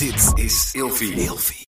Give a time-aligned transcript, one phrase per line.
[0.00, 1.12] Dit is Ilfie.
[1.12, 1.66] Ilfie.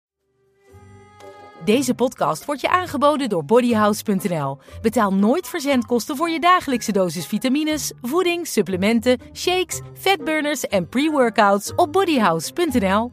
[1.65, 4.58] Deze podcast wordt je aangeboden door bodyhouse.nl.
[4.82, 11.93] Betaal nooit verzendkosten voor je dagelijkse dosis vitamines, voeding, supplementen, shakes, fatburners en pre-workouts op
[11.93, 13.12] bodyhouse.nl.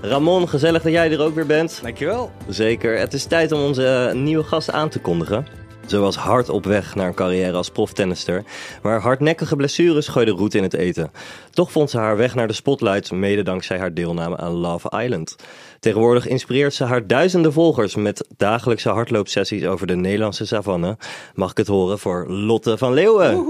[0.00, 1.78] Ramon, gezellig dat jij er ook weer bent.
[1.82, 2.30] Dankjewel.
[2.48, 2.98] Zeker.
[2.98, 5.46] Het is tijd om onze nieuwe gast aan te kondigen.
[5.86, 8.44] Ze was hard op weg naar een carrière als proftennister,
[8.82, 11.10] maar hardnekkige blessures gooiden roet in het eten.
[11.50, 15.36] Toch vond ze haar weg naar de spotlight, mede dankzij haar deelname aan Love Island.
[15.80, 20.96] Tegenwoordig inspireert ze haar duizenden volgers met dagelijkse hardloopsessies over de Nederlandse savanne.
[21.34, 23.46] Mag ik het horen voor Lotte van Leeuwen?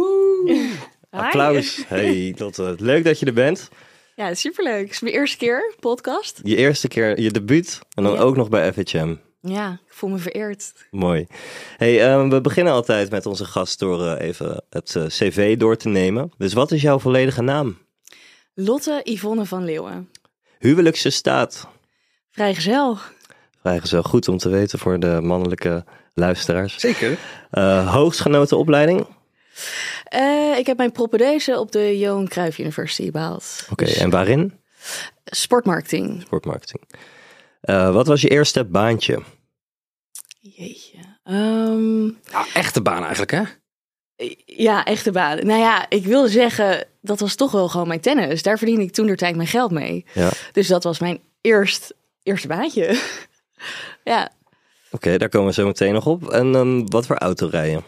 [1.10, 1.84] Applaus.
[1.86, 3.70] Hey Lotte, leuk dat je er bent.
[4.16, 4.82] Ja, superleuk.
[4.82, 6.40] Het is mijn eerste keer podcast.
[6.42, 8.18] Je eerste keer je debuut en dan Ja.
[8.18, 9.14] ook nog bij FHM.
[9.40, 10.72] Ja, ik voel me vereerd.
[10.90, 11.26] Mooi.
[11.76, 15.76] Hey, ehm, we beginnen altijd met onze gast door eh, even het eh, cv door
[15.76, 16.32] te nemen.
[16.38, 17.78] Dus wat is jouw volledige naam?
[18.54, 20.10] Lotte Yvonne van Leeuwen.
[20.58, 21.68] Huwelijkse staat.
[22.30, 22.98] Vrijgezel.
[23.60, 26.78] Vrijgezel goed om te weten voor de mannelijke luisteraars.
[26.78, 27.18] Zeker.
[27.50, 29.06] Eh hoogstgenoten opleiding.
[30.04, 33.66] Eh, ik heb mijn propedeuse op de Johan Cruijff University behaald.
[33.70, 34.60] Oké, en waarin?
[35.24, 36.22] Sportmarketing.
[36.22, 36.82] Sportmarketing.
[37.60, 39.22] Eh, wat was je eerste baantje?
[40.40, 40.98] Jeetje.
[41.24, 43.42] Ehm, Nou, echte baan eigenlijk, hè?
[44.44, 45.46] ja, echte baan.
[45.46, 48.42] Nou ja, ik wilde zeggen, dat was toch wel gewoon mijn tennis.
[48.42, 50.04] Daar verdiende ik toen de tijd mijn geld mee.
[50.12, 50.30] Ja.
[50.52, 53.00] Dus dat was mijn eerst, eerste baantje.
[54.04, 54.30] ja,
[54.90, 56.30] Oké, daar komen we zo meteen nog op.
[56.30, 57.84] En ehm, wat voor auto rijden?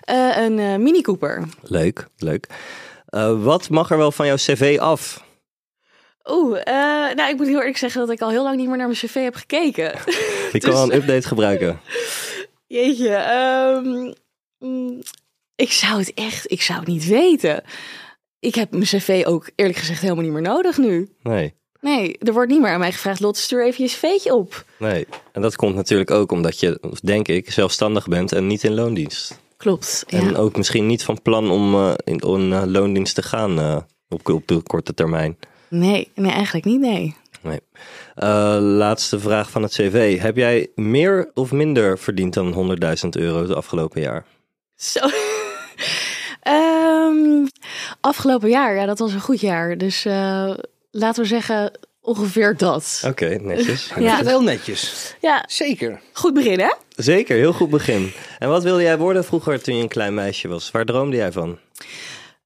[0.00, 1.44] Eh, een eh, Mini Cooper.
[1.62, 2.46] Leuk, leuk.
[3.06, 5.24] Eh, wat mag er wel van jouw cv af?
[6.30, 8.76] Oeh, eh, nou ik moet heel eerlijk zeggen dat ik al heel lang niet meer
[8.76, 9.92] naar mijn cv heb gekeken.
[10.52, 11.80] Ik kan Dus- wel een update gebruiken.
[12.66, 14.12] Jeetje, ehm,
[14.58, 15.02] mm,
[15.56, 17.62] ik zou het echt, ik zou het niet weten.
[18.38, 21.08] Ik heb mijn cv ook eerlijk gezegd helemaal niet meer nodig nu.
[21.22, 21.54] Nee.
[21.80, 24.64] Nee, er wordt niet meer aan mij gevraagd, Lotte, stuur even je cv'tje op.
[24.78, 28.74] Nee, en dat komt natuurlijk ook omdat je, denk ik, zelfstandig bent en niet in
[28.74, 29.38] loondienst.
[29.64, 30.18] Klopt, ja.
[30.18, 33.76] En ook misschien niet van plan om eh, in in, eh, loondienst te gaan eh,
[34.08, 35.38] op, op de korte termijn.
[35.68, 37.16] Nee, nee, eigenlijk niet, nee.
[37.42, 37.60] Nee.
[38.14, 40.20] Eh, laatste vraag van het cv.
[40.20, 42.52] Heb jij meer of minder verdiend dan
[43.04, 44.24] 100.000 euro het afgelopen jaar?
[44.76, 45.00] Zo.
[46.40, 47.46] Ehm,
[48.00, 49.78] afgelopen jaar, ja, dat was een goed jaar.
[49.78, 50.04] Dus
[50.90, 51.72] laten we zeggen
[52.04, 53.02] ongeveer dat.
[53.06, 53.90] Oké, netjes.
[53.98, 54.20] Ja.
[54.24, 55.14] Heel netjes.
[55.20, 56.00] Ja, Zeker.
[56.12, 56.72] goed begin, hè?
[56.96, 58.12] Zeker, heel goed begin.
[58.38, 60.70] En wat wilde jij worden vroeger toen je een klein meisje was?
[60.70, 61.58] Waar droomde jij van?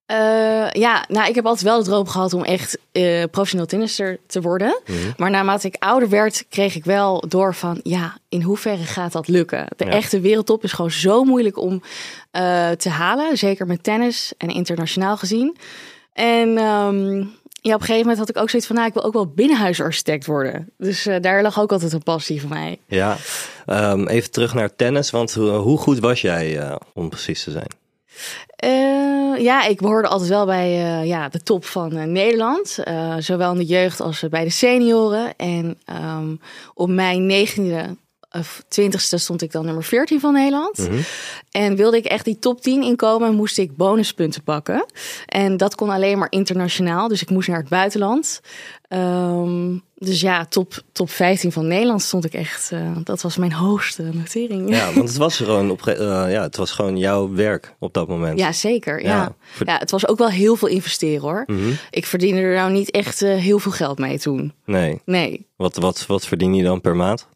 [0.07, 4.19] Eh, ja, nou, ik heb altijd wel de droom gehad om echt eh professioneel tennister
[4.27, 4.81] te worden.
[5.17, 9.29] Maar naarmate ik ouder werd, kreeg ik wel door van, ja, in hoeverre gaat dat
[9.29, 9.67] lukken?
[9.77, 9.91] De Ja.
[9.91, 11.83] echte wereldtop is gewoon zo moeilijk om
[12.31, 13.37] eh, te halen.
[13.39, 15.57] Zeker met tennis en internationaal gezien.
[16.13, 17.25] En ehm,
[17.69, 19.27] ja, op een gegeven moment had ik ook zoiets van, nou, ik wil ook wel
[19.27, 20.71] binnenhuisarchitect worden.
[20.79, 22.79] Dus eh, daar lag ook altijd een passie van mij.
[22.87, 23.17] Ja,
[23.67, 27.51] ehm, even terug naar tennis, want hoe, hoe goed was jij, eh, om precies te
[27.51, 27.77] zijn?
[28.57, 32.79] Eh, ja, ik behoorde altijd wel bij eh, ja, de top van eh, Nederland.
[32.79, 35.37] Eh, zowel in de jeugd als bij de senioren.
[35.37, 36.35] En ehm,
[36.75, 37.97] op mijn negentiende of
[38.69, 40.89] twintigste stond ik dan nummer 14 van Nederland.
[41.51, 44.87] En wilde ik echt die top 10 inkomen, moest ik bonuspunten pakken.
[45.27, 47.09] En dat kon alleen maar internationaal.
[47.09, 48.41] Dus ik moest naar het buitenland.
[48.89, 52.73] Ehm, dus ja, top, top 15 van Nederland stond ik echt.
[52.73, 54.71] eh, dat was mijn hoogste notering.
[54.71, 55.97] Ja, want het was gewoon, op, eh,
[56.33, 58.39] ja, het was gewoon jouw werk op dat moment.
[58.39, 59.03] Ja, zeker.
[59.03, 59.35] Ja.
[59.65, 61.43] Ja, het was ook wel heel veel investeren hoor.
[61.47, 61.71] Mhm.
[61.91, 64.53] Ik verdiende er nou niet echt eh, heel veel geld mee toen.
[64.65, 65.47] Nee, Nee.
[65.57, 67.27] wat, wat, wat verdien je dan per maand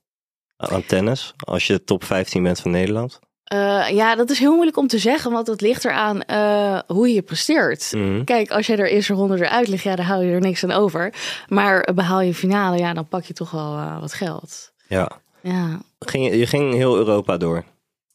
[0.70, 1.34] aan tennis?
[1.36, 3.20] Als je top 15 bent van Nederland?
[3.52, 7.12] Eh, ja, dat is heel moeilijk om te zeggen, want het ligt eraan eh hoe
[7.12, 7.92] je presteert.
[7.92, 8.24] Mhm.
[8.24, 10.72] Kijk, als je er eerste ronde eruit ligt, ja, dan hou je er niks aan
[10.72, 11.14] over.
[11.48, 14.72] Maar eh, behaal je finale, ja, dan pak je toch wel eh, wat geld.
[14.88, 15.10] Ja.
[15.42, 15.80] Ja.
[15.98, 17.64] Ging, je ging heel Europa door?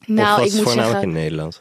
[0.00, 1.60] of Nou, was ik moet voornamelijk zeggen, in Nederland?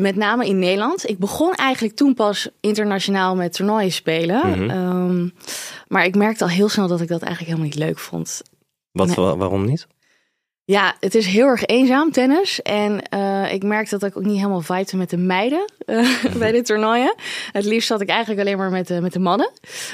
[0.00, 1.08] met name in Nederland.
[1.08, 4.48] Ik begon eigenlijk toen pas internationaal met toernooien spelen.
[4.48, 4.70] Mhm.
[4.70, 5.28] Ehm,
[5.88, 8.42] maar ik merkte al heel snel dat ik dat eigenlijk helemaal niet leuk vond.
[8.92, 9.16] Wat, Nee.
[9.16, 9.86] wa- waarom niet?
[10.64, 12.62] Ja, het is heel erg eenzaam, tennis.
[12.62, 16.52] En eh, ik merkte dat ik ook niet helemaal vibete met de meiden eh, bij
[16.52, 17.14] de toernooien.
[17.52, 19.50] Het liefst zat ik eigenlijk alleen maar met de, met de mannen.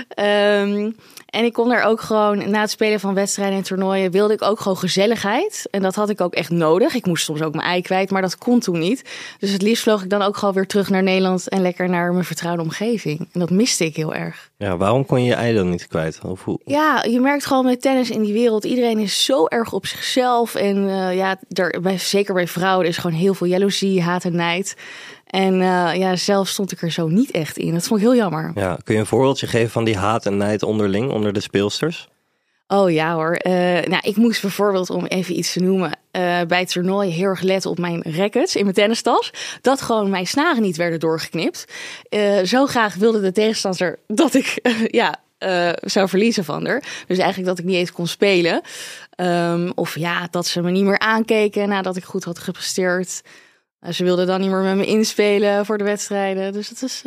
[0.08, 0.90] Ehm,
[1.26, 4.42] en ik kon daar ook gewoon, na het spelen van wedstrijden en toernooien, wilde ik
[4.42, 5.68] ook gewoon gezelligheid.
[5.70, 6.94] En dat had ik ook echt nodig.
[6.94, 9.02] Ik moest soms ook mijn ei kwijt, maar dat kon toen niet.
[9.38, 12.12] Dus het liefst vloog ik dan ook gewoon weer terug naar Nederland en lekker naar
[12.12, 13.18] mijn vertrouwde omgeving.
[13.32, 14.47] En dat miste ik heel erg.
[14.58, 16.20] Ja, waarom kon je je ei dan niet kwijt?
[16.25, 16.60] Of hoe?
[16.64, 18.64] Ja, je merkt gewoon met tennis in die wereld.
[18.64, 20.55] Iedereen is zo erg op zichzelf.
[20.55, 24.37] En eh, ja, er, bij, zeker bij vrouwen is gewoon heel veel jaloezie, haat en
[24.37, 24.76] nijd.
[25.26, 27.72] En uh, ja, zelf stond ik er zo niet echt in.
[27.72, 28.52] Dat vond ik heel jammer.
[28.55, 32.08] Ja, kun je een voorbeeldje geven van die haat en nijd onderling onder de speelsters?
[32.70, 33.38] Oh ja hoor.
[33.46, 37.24] Uh, nou, ik moest bijvoorbeeld, om even iets te noemen, uh, bij het toernooi heel
[37.24, 39.30] erg letten op mijn rackets in mijn tennistas.
[39.60, 41.64] Dat gewoon mijn snaren niet werden doorgeknipt.
[42.10, 44.58] Uh, zo graag wilde de tegenstander dat ik
[45.00, 45.20] ja,
[45.80, 46.82] zou verliezen van haar.
[47.06, 48.60] Dus eigenlijk dat ik niet eens kon spelen.
[49.16, 53.22] Um, of ja, dat ze me niet meer aankeken nadat ik goed had gepresteerd.
[53.90, 56.52] ze wilden dan niet meer met me inspelen voor de wedstrijden.
[56.52, 57.02] Dus dat is,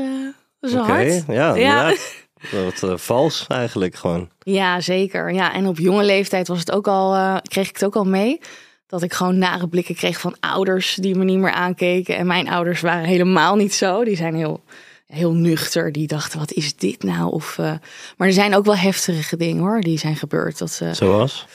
[0.59, 1.23] dat is hard.
[1.27, 1.95] ja, Ja.
[2.51, 4.29] Wat eh, vals eigenlijk gewoon.
[4.39, 5.33] Ja, zeker.
[5.33, 8.05] Ja, en op jonge leeftijd was het ook al, eh, kreeg ik het ook al
[8.05, 8.39] mee.
[8.87, 12.17] Dat ik gewoon nare blikken kreeg van ouders die me niet meer aankeken.
[12.17, 14.03] En mijn ouders waren helemaal niet zo.
[14.03, 14.63] Die zijn heel,
[15.07, 15.91] heel nuchter.
[15.91, 17.31] Die dachten, wat is dit nou?
[17.31, 17.73] Of, eh,
[18.17, 20.57] maar er zijn ook wel heftige dingen hoor, die zijn gebeurd.
[20.57, 21.45] Dat, Zoals?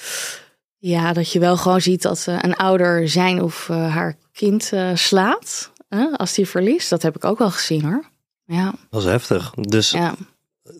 [0.78, 5.72] ja, dat je wel gewoon ziet dat een ouder zijn of haar kind slaat.
[6.16, 6.90] als die verliest.
[6.90, 8.04] Dat heb ik ook wel gezien hoor.
[8.46, 9.50] Ja, Dat is heftig.
[9.50, 10.14] Dus ja,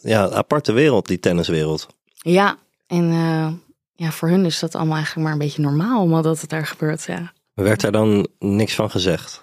[0.03, 0.29] ja.
[0.31, 1.87] aparte wereld, die tenniswereld.
[2.15, 2.59] ja.
[2.87, 3.53] en eh,
[3.97, 6.67] ja, voor hun is dat allemaal eigenlijk maar een beetje normaal, omdat dat het daar
[6.67, 7.05] gebeurt.
[7.05, 7.33] Ja.
[7.55, 9.39] Werd daar dan niks van gezegd?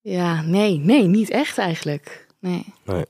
[0.00, 2.26] Ja, nee, nee, niet echt eigenlijk.
[2.40, 2.64] Nee.
[2.84, 3.04] Nee.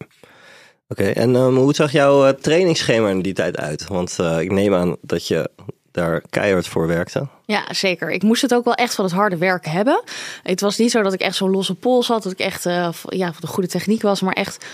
[0.88, 3.86] Oké, en ehm, hoe zag jouw eh, trainingsschema in die tijd uit?
[3.86, 5.50] Want eh, ik neem aan dat je
[5.90, 7.28] daar keihard voor werkte.
[7.46, 8.10] Ja, zeker.
[8.10, 10.02] Ik moest het ook wel echt van het harde werk hebben.
[10.42, 12.92] Het was niet zo dat ik echt zo'n losse pols had, dat ik echt ja,
[12.92, 14.64] van de goede techniek was, maar echt,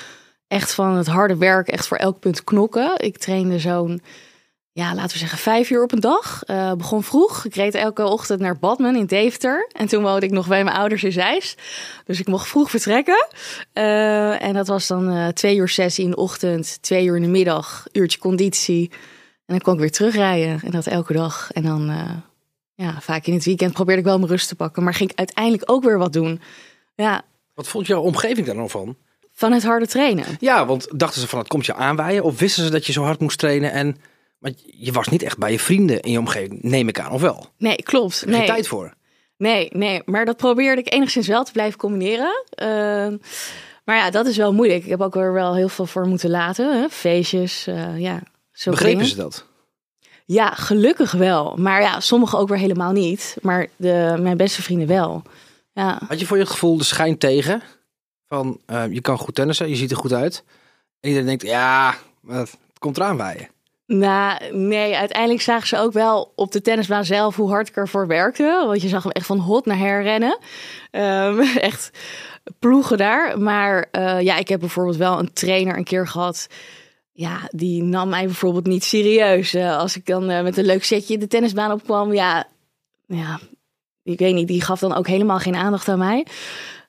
[0.48, 2.92] echt van het harde werk, echt voor elk punt knokken.
[2.96, 4.02] Ik trainde zo'n,
[4.72, 6.42] ja, laten we zeggen, vijf uur op een dag.
[6.44, 7.44] Eh, begon vroeg.
[7.44, 9.70] Ik reed elke ochtend naar Badmen in Deventer.
[9.72, 11.62] En toen woonde ik nog bij mijn ouders in Zeist.
[12.04, 13.28] Dus ik mocht vroeg vertrekken.
[13.72, 17.22] Eh, en dat was dan eh, twee uur sessie in de ochtend, twee uur in
[17.22, 18.90] de middag, uurtje conditie.
[19.46, 20.60] En dan kon ik weer terugrijden.
[20.64, 21.52] En dat elke dag.
[21.52, 21.92] En dan,
[22.74, 24.82] ja, vaak in het weekend probeerde ik wel mijn rust te pakken.
[24.82, 26.40] Maar ging ik uiteindelijk ook weer wat doen.
[26.94, 27.22] Ja,
[27.54, 28.96] Wat vond jouw omgeving daar dan van?
[29.38, 30.24] Van het harde trainen.
[30.40, 32.22] Ja, want dachten ze van het komt je aanwaaien?
[32.22, 33.72] Of wisten ze dat je zo hard moest trainen?
[33.72, 33.96] En,
[34.38, 37.20] maar je was niet echt bij je vrienden in je omgeving, neem ik aan, of
[37.20, 37.46] wel?
[37.58, 38.26] Nee, klopt.
[38.26, 38.94] Nee, tijd voor.
[39.36, 40.02] nee, nee.
[40.04, 42.44] Maar dat probeerde ik enigszins wel te blijven combineren.
[42.50, 43.16] Ehm,
[43.84, 44.84] maar ja, dat is wel moeilijk.
[44.84, 46.80] Ik heb ook er wel heel veel voor moeten laten.
[46.80, 46.88] Hè?
[46.88, 48.22] Feestjes, eh, ja.
[48.52, 49.46] Zo Begrepen ze dat?
[50.24, 51.56] Ja, gelukkig wel.
[51.56, 53.36] Maar ja, sommigen ook weer helemaal niet.
[53.40, 55.22] Maar de, mijn beste vrienden wel.
[55.72, 56.00] Ja.
[56.08, 57.62] Had je voor je gevoel de schijn tegen?
[58.28, 60.44] Van eh, je kan goed tennissen, je ziet er goed uit.
[61.00, 61.94] En iedereen denkt, ja,
[62.26, 63.48] het komt eraan waaien.
[63.86, 68.06] Nou, nee, uiteindelijk zagen ze ook wel op de tennisbaan zelf hoe hard ik ervoor
[68.06, 68.64] werkte.
[68.66, 70.38] Want je zag hem echt van hot naar her rennen.
[70.90, 71.40] Ehm,
[71.70, 71.90] echt
[72.58, 73.38] ploegen daar.
[73.40, 76.46] Maar eh, ja, ik heb bijvoorbeeld wel een trainer een keer gehad.
[77.12, 79.54] Ja, die nam mij bijvoorbeeld niet serieus.
[79.54, 82.46] Eh, als ik dan met een leuk setje de tennisbaan opkwam, ja,
[83.06, 83.40] ja,
[84.02, 86.26] ik weet niet, die gaf dan ook helemaal geen aandacht aan mij.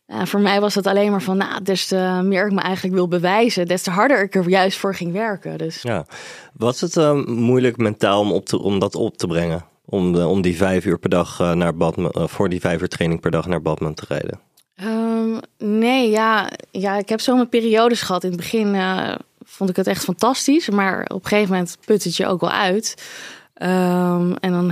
[0.10, 2.96] Ja, voor mij was dat alleen maar van, nou, des te meer ik me eigenlijk
[2.96, 5.58] wil bewijzen, des te harder ik er juist voor ging werken.
[5.58, 6.06] Dus Ja.
[6.54, 9.66] Was het ehm, moeilijk mentaal om, op te, om dat op te brengen?
[9.86, 12.82] Om, de, om die vijf uur per dag eh, naar Badman, eh, voor die vijf
[12.82, 14.40] uur training per dag naar Badman te rijden?
[14.76, 18.24] Ehm, nee, ja, ja, ik heb zo mijn periodes gehad.
[18.24, 22.04] In het begin eh, vond ik het echt fantastisch, maar op een gegeven moment put
[22.04, 22.96] het je ook wel uit.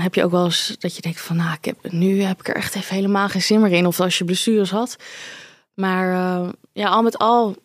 [0.08, 2.48] Heb je ook wel eens dat je denkt van, nou, ik heb, nu heb ik
[2.48, 3.86] er echt even helemaal geen zin meer in.
[3.86, 4.96] Of als je blessures had.
[5.74, 7.56] Maar eh, ja, al met al,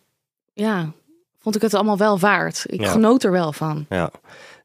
[0.53, 0.91] ja,
[1.39, 2.63] vond ik het allemaal wel waard.
[2.67, 2.91] Ik Ja.
[2.91, 3.85] genoot er wel van.
[3.89, 4.11] Ja.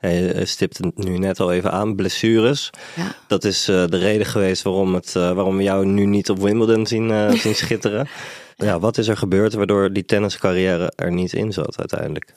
[0.00, 2.70] En Je stipt het nu net al even aan, blessures.
[2.96, 3.14] Ja.
[3.26, 6.38] Dat is eh, de reden geweest waarom, het, eh, waarom we jou nu niet op
[6.38, 8.08] Wimbledon zien, zien schitteren.
[8.56, 12.34] Ja, wat is er gebeurd waardoor die tenniscarrière er niet in zat uiteindelijk?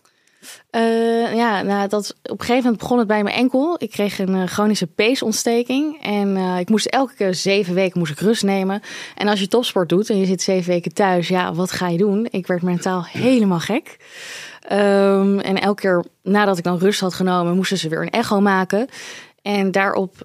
[0.69, 3.75] Eh, ja, nou, dat, op een gegeven moment begon het bij mijn enkel.
[3.77, 6.03] Ik kreeg een eh, chronische peesontsteking.
[6.03, 8.81] En eh, ik moest elke zeven weken moest ik rust nemen.
[9.15, 11.97] En als je topsport doet en je zit zeven weken thuis, ja, wat ga je
[11.97, 12.27] doen?
[12.29, 13.97] Ik werd mentaal helemaal gek.
[14.61, 18.39] Ehm, en elke keer nadat ik dan rust had genomen, moesten ze weer een echo
[18.39, 18.87] maken.
[19.41, 20.15] En daarop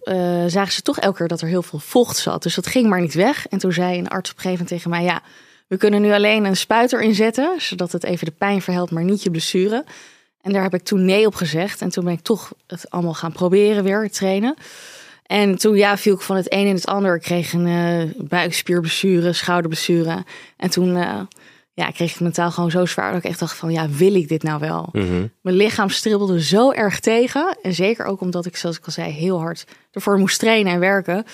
[0.47, 2.43] zagen ze toch elke keer dat er heel veel vocht zat.
[2.43, 3.47] Dus dat ging maar niet weg.
[3.47, 5.23] En toen zei een arts op een gegeven moment tegen mij: Ja,
[5.67, 9.23] we kunnen nu alleen een spuiter inzetten, zodat het even de pijn verhelpt, maar niet
[9.23, 9.85] je blessure.
[10.41, 11.81] En daar heb ik toen nee op gezegd.
[11.81, 14.55] En toen ben ik toch het allemaal gaan proberen weer, trainen.
[15.27, 17.15] En toen ja, viel ik van het een in het ander.
[17.15, 20.25] Ik kreeg een uh, buikspierblessure, schouderblessure.
[20.57, 21.21] En toen uh,
[21.73, 24.29] ja, kreeg ik mentaal gewoon zo zwaar dat ik echt dacht van ja, wil ik
[24.29, 24.89] dit nou wel?
[24.93, 25.27] Mhm.
[25.41, 27.59] Mijn lichaam stribbelde zo erg tegen.
[27.63, 30.81] En zeker ook omdat ik, zoals ik al zei, heel hard ervoor moest trainen en
[30.81, 31.27] werken.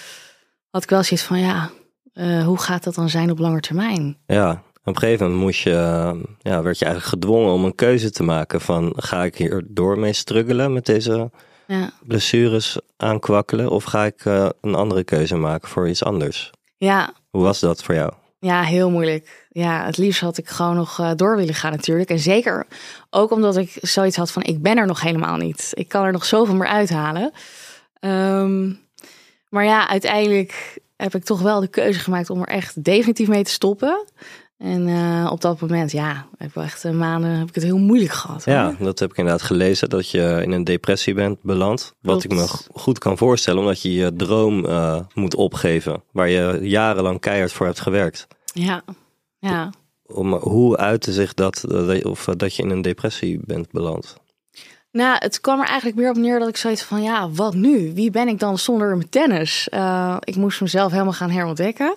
[0.71, 1.71] Had ik wel zoiets van ja,
[2.15, 4.17] uh, hoe gaat dat dan zijn op lange termijn?
[4.27, 7.75] Ja, op een gegeven moment moest je, uh, ja, werd je eigenlijk gedwongen om een
[7.75, 11.31] keuze te maken van ga ik hier door mee struggelen met deze
[11.67, 11.91] Ja.
[12.07, 16.51] blessures aankwakkelen of ga ik uh, een andere keuze maken voor iets anders?
[16.77, 18.13] Ja, Hoe was dat voor jou?
[18.39, 19.47] Ja, heel moeilijk.
[19.51, 22.11] Ja, het liefst had ik gewoon nog uh, door willen gaan natuurlijk.
[22.11, 22.67] En zeker
[23.11, 25.71] ook omdat ik zoiets had van ik ben er nog helemaal niet.
[25.75, 27.33] Ik kan er nog zoveel meer uithalen.
[28.01, 28.81] Um,
[29.49, 33.45] maar ja, uiteindelijk heb ik toch wel de keuze gemaakt om er echt definitief mee
[33.45, 34.05] te stoppen.
[34.59, 37.79] En uh, op dat moment, ja, heb ik echt uh, maanden heb ik het heel
[37.79, 38.45] moeilijk gehad.
[38.45, 38.55] Hoor.
[38.55, 41.95] Ja, dat heb ik inderdaad gelezen, dat je in een depressie bent beland.
[42.01, 42.25] Wat Klopt.
[42.25, 46.03] ik me goed kan voorstellen, omdat je je droom uh, moet opgeven.
[46.13, 48.27] Waar je jarenlang keihard voor hebt gewerkt.
[48.45, 48.83] Ja,
[49.39, 49.71] ja.
[50.07, 51.65] Om, hoe uitte zich dat,
[52.03, 54.17] of dat je in een depressie bent beland?
[54.93, 57.93] Nou, het kwam er eigenlijk meer op neer dat ik zoiets van, ja, wat nu?
[57.95, 59.69] Wie ben ik dan zonder mijn tennis?
[59.71, 61.95] Uh, ik moest mezelf helemaal gaan herontdekken.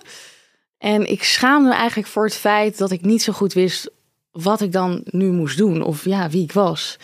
[0.78, 3.90] En ik schaamde me eigenlijk voor het feit dat ik niet zo goed wist
[4.30, 5.82] wat ik dan nu moest doen.
[5.82, 6.98] Of ja, wie ik was.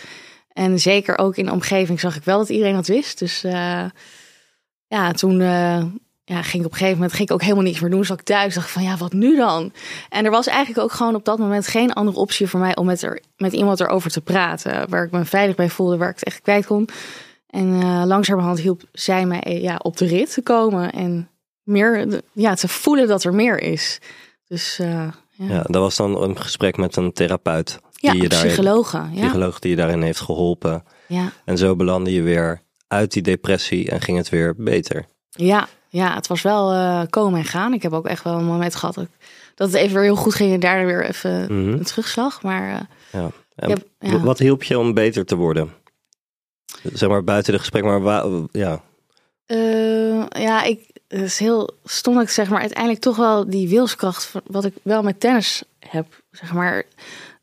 [0.52, 3.18] En zeker ook in de omgeving zag ik wel dat iedereen dat wist.
[3.18, 3.84] Dus uh,
[4.86, 5.84] ja, toen uh,
[6.32, 8.04] ja, ging ik op een gegeven moment ging ik ook helemaal niks meer doen.
[8.04, 9.72] Zat ik thuis dacht van ja, wat nu dan?
[10.08, 12.86] En er was eigenlijk ook gewoon op dat moment geen andere optie voor mij om
[12.86, 14.90] met, er, met iemand erover te praten.
[14.90, 16.88] Waar ik me veilig bij voelde, waar ik het echt kwijt kon.
[17.46, 20.92] En uh, langzamerhand hielp zij mij ja, op de rit te komen.
[20.92, 21.28] En
[21.62, 23.98] meer ja, te voelen dat er meer is.
[24.46, 24.88] Dus uh,
[25.30, 25.46] ja.
[25.48, 27.78] ja, dat was dan een gesprek met een therapeut.
[27.92, 28.96] Ja, die je daarin, psychologe.
[28.96, 29.20] Ja.
[29.20, 30.84] psycholoog die je daarin heeft geholpen.
[31.06, 31.32] Ja.
[31.44, 35.06] En zo belandde je weer uit die depressie en ging het weer beter.
[35.30, 37.72] Ja, ja het was wel uh, komen en gaan.
[37.72, 39.06] Ik heb ook echt wel een moment gehad dat,
[39.54, 41.72] dat het even weer heel goed ging en daar weer even Mhm.
[41.72, 42.42] een terugslag.
[42.42, 42.80] Maar uh,
[43.22, 43.30] Ja.
[43.54, 44.20] Heb- ja.
[44.20, 45.72] Wat hielp je om beter te worden?
[46.92, 48.80] Zeg maar buiten de gesprek, maar ja.
[49.46, 54.24] Uh, ja, ik, is heel stom dat ik zeg, maar uiteindelijk toch wel die wilskracht,
[54.24, 56.82] van- wat ik wel met tennis heb, zeg maar.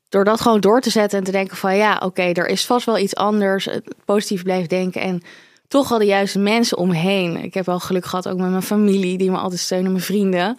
[0.10, 2.86] Door dat gewoon door te zetten en te denken van ja, oké, er is vast
[2.86, 3.70] wel iets anders.
[4.06, 5.22] Positief blijven denken en
[5.70, 7.44] toch wel de juiste mensen omheen.
[7.44, 10.58] Ik heb wel geluk gehad ook met mijn familie, die me altijd steunen, mijn vrienden.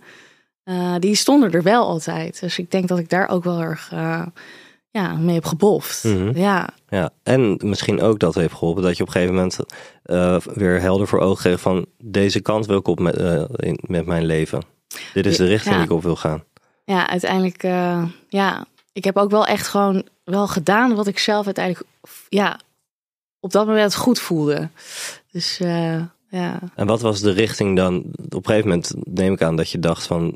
[0.64, 2.40] Uh, die stonden er wel altijd.
[2.40, 4.26] Dus ik denk dat ik daar ook wel erg uh,
[4.90, 6.04] ja, mee heb geboft.
[6.04, 6.38] Mhm.
[6.38, 7.10] Ja, ja.
[7.22, 9.56] En misschien ook dat heeft geholpen dat je op een gegeven moment
[10.04, 13.16] uh, weer helder voor ogen kreeg van deze kant wil ik op met,
[13.56, 14.62] in, met mijn leven.
[15.12, 15.80] Dit is de richting Ja.
[15.80, 16.44] die ik op wil gaan.
[16.84, 17.62] ja, uiteindelijk,
[18.28, 21.86] ja, ik heb ook wel echt gewoon wel gedaan wat ik zelf uiteindelijk,
[22.28, 22.58] ja,
[23.40, 24.68] op dat moment goed voelde.
[25.32, 26.58] Dus uh, ja.
[26.74, 27.96] En wat was de richting dan?
[28.28, 30.34] Op een gegeven moment neem ik aan dat je dacht van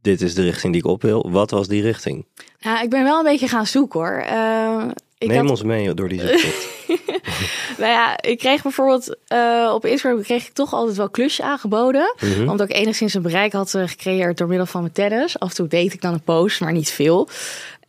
[0.00, 1.30] dit is de richting die ik op wil.
[1.30, 2.26] Wat was die richting?
[2.58, 4.24] ja, ik ben wel een beetje gaan zoeken hoor.
[4.30, 4.84] Uh,
[5.18, 6.68] ik Neem had- ons mee door die zoektocht.
[7.80, 12.14] nou ja, ik kreeg bijvoorbeeld uh, op Instagram kreeg ik toch altijd wel klusjes aangeboden.
[12.20, 12.48] Mhm.
[12.48, 15.38] Omdat ik enigszins een bereik had uh, gecreëerd door middel van mijn tennis.
[15.38, 17.28] Af en toe deed ik dan een post, maar niet veel.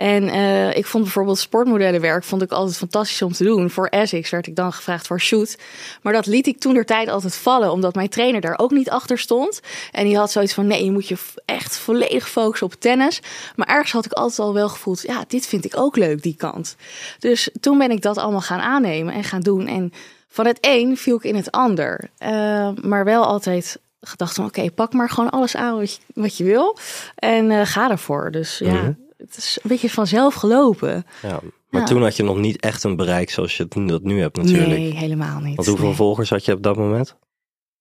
[0.01, 3.69] En uh, ik vond bijvoorbeeld sportmodellenwerk vond ik altijd fantastisch om te doen.
[3.69, 5.57] Voor Essex werd ik dan gevraagd voor shoot.
[6.01, 8.89] Maar dat liet ik toen der tijd altijd vallen, omdat mijn trainer daar ook niet
[8.89, 9.59] achter stond.
[9.91, 13.21] En die had zoiets van: nee, je moet je echt volledig focussen op tennis.
[13.55, 16.35] Maar ergens had ik altijd al wel gevoeld: ja, dit vind ik ook leuk, die
[16.35, 16.75] kant.
[17.19, 19.67] Dus toen ben ik dat allemaal gaan aannemen en gaan doen.
[19.67, 19.91] En
[20.27, 22.09] van het een viel ik in het ander.
[22.19, 26.37] Uh, maar wel altijd gedacht van: oké, pak maar gewoon alles aan wat je, wat
[26.37, 26.77] je wil.
[27.15, 28.31] En uh, ga ervoor.
[28.31, 28.71] Dus ja.
[28.73, 28.91] Mhm.
[29.17, 31.05] Het is een beetje vanzelf gelopen.
[31.21, 31.39] Ja.
[31.69, 31.87] Maar Ja.
[31.87, 34.67] toen had je nog niet echt een bereik zoals je het- dat nu hebt natuurlijk.
[34.69, 35.55] Nee, helemaal niet.
[35.55, 35.95] Want hoeveel Nee.
[35.95, 37.15] volgers had je op dat moment?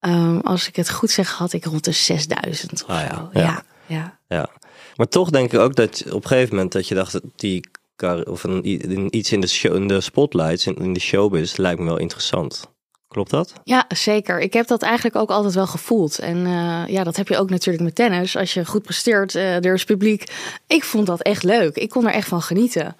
[0.00, 3.14] Ehm, als ik het goed zeg, had ik rond de 6000 of Ah, ja.
[3.14, 3.28] zo.
[3.32, 3.40] Ja.
[3.40, 4.18] Ja, ja.
[4.28, 4.48] Ja.
[4.96, 7.69] Maar toch denk ik ook dat je op een gegeven moment dat je dacht die
[8.02, 11.84] of een, iets in de, show, in de spotlights, in, in de showbiz, lijkt me
[11.86, 12.70] wel interessant.
[13.10, 13.52] Klopt dat?
[13.64, 14.40] Ja, zeker.
[14.40, 16.18] Ik heb dat eigenlijk ook altijd wel gevoeld.
[16.18, 18.36] En eh, ja, dat heb je ook natuurlijk met tennis.
[18.36, 20.32] Als je goed presteert, eh, er is publiek.
[20.66, 21.76] Ik vond dat echt leuk.
[21.76, 22.96] Ik kon er echt van genieten.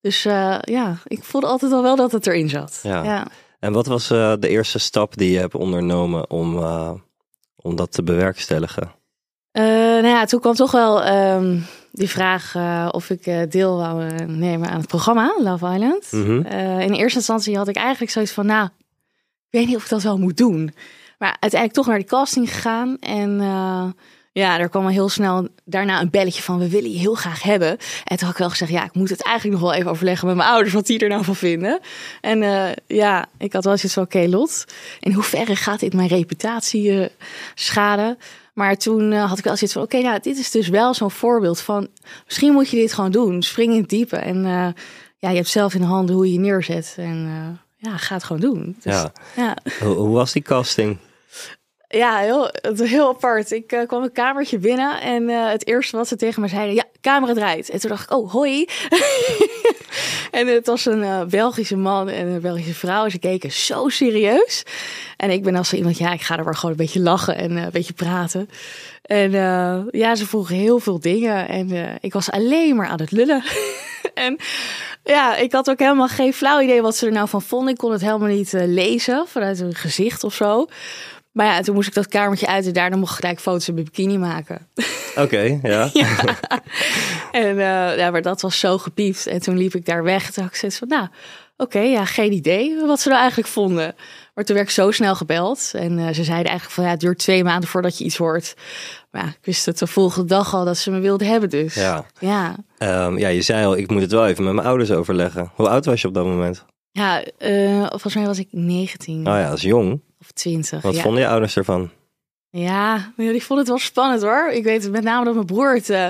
[0.00, 2.80] Dus eh, ja, ik voelde altijd al wel dat het erin zat.
[2.82, 3.02] Ja.
[3.02, 3.26] ja.
[3.60, 6.58] En wat was de eerste stap die je hebt ondernomen om,
[7.56, 8.92] om dat te bewerkstelligen?
[9.52, 11.58] Nou ja, toen kwam toch wel ehm,
[11.98, 16.12] die vraag eh, of ik eh, deel wou eh, nemen aan het programma Love Island.
[16.12, 16.46] Mhm.
[16.80, 20.02] In eerste instantie had ik eigenlijk zoiets van, nou, ik weet niet of ik dat
[20.02, 20.74] wel moet doen.
[21.18, 22.96] Maar uiteindelijk toch naar die casting gegaan.
[22.98, 23.40] En
[24.32, 27.42] ja, er kwam al heel snel daarna een belletje van we willen je heel graag
[27.42, 27.68] hebben.
[28.04, 30.26] En toen had ik wel gezegd, ja, ik moet het eigenlijk nog wel even overleggen
[30.26, 31.80] met mijn ouders wat die er nou van vinden.
[32.20, 32.38] En
[32.86, 34.64] ja, ik had wel zoiets van, oké Lot,
[35.00, 37.08] in hoeverre gaat dit mijn reputatie
[37.54, 38.18] schaden?
[38.58, 41.10] Maar toen eh, had ik wel zoiets van, oké, nou, dit is dus wel zo'n
[41.10, 41.88] voorbeeld van,
[42.24, 43.42] misschien moet je dit gewoon doen.
[43.42, 44.68] Spring in het diepe en eh,
[45.18, 46.94] ja, je hebt zelf in de handen hoe je je neerzet.
[46.96, 48.76] En eh, ja, ga het gewoon doen.
[48.82, 49.12] Dus, Ja.
[49.36, 49.56] ja.
[49.80, 50.96] Hoe, hoe was die casting?
[51.90, 53.50] Ja, heel, heel apart.
[53.50, 56.74] Ik eh, kwam een kamertje binnen en eh, het eerste wat ze tegen me zeiden,
[56.74, 57.70] ja, camera draait.
[57.70, 58.66] En toen dacht ik, oh, hoi.
[60.30, 63.08] en het was een eh, Belgische man en een Belgische vrouw.
[63.08, 64.62] Ze keken zo serieus.
[65.16, 67.36] En ik ben als zo iemand, ja, ik ga er maar gewoon een beetje lachen
[67.36, 68.50] en een beetje praten.
[69.02, 69.30] En
[69.90, 73.42] ja, ze vroegen heel veel dingen en ik was alleen maar aan het lullen.
[74.14, 74.36] en
[75.04, 77.72] ja, ik had ook helemaal geen flauw idee wat ze er nou van vonden.
[77.72, 80.66] Ik kon het helemaal niet lezen vanuit hun gezicht of zo.
[81.38, 83.74] Maar ja, toen moest ik dat kamertje uit en daarna mocht ik gelijk foto's in
[83.74, 84.68] mijn bikini maken.
[85.16, 85.90] Oké, ja.
[87.32, 89.26] En eh, ja, maar dat was zo gepiept.
[89.26, 90.30] En toen liep ik daar weg.
[90.30, 91.06] Toen had ik zoiets van, nou,
[91.56, 93.94] oké, ja, geen idee wat ze nou eigenlijk vonden.
[94.34, 95.70] Maar toen werd ik zo snel gebeld.
[95.74, 98.54] En eh, ze zeiden eigenlijk van, ja, het duurt twee maanden voordat je iets hoort.
[99.10, 101.74] Maar ja, ik wist het de volgende dag al dat ze me wilden hebben dus.
[101.74, 102.04] Ja.
[102.20, 105.50] Ja, Ehm, ja, je zei al, ik moet het wel even met mijn ouders overleggen.
[105.54, 106.64] Hoe oud was je op dat moment?
[106.90, 110.00] ja eh, volgens mij was ik 19 Nou ja, dat is jong.
[110.28, 110.82] Of 20.
[110.82, 111.02] Wat ja.
[111.02, 111.90] vonden je ouders ervan?
[112.50, 114.48] Ja, ja, die vond het wel spannend hoor.
[114.50, 116.08] Ik weet met name dat mijn broer het eh,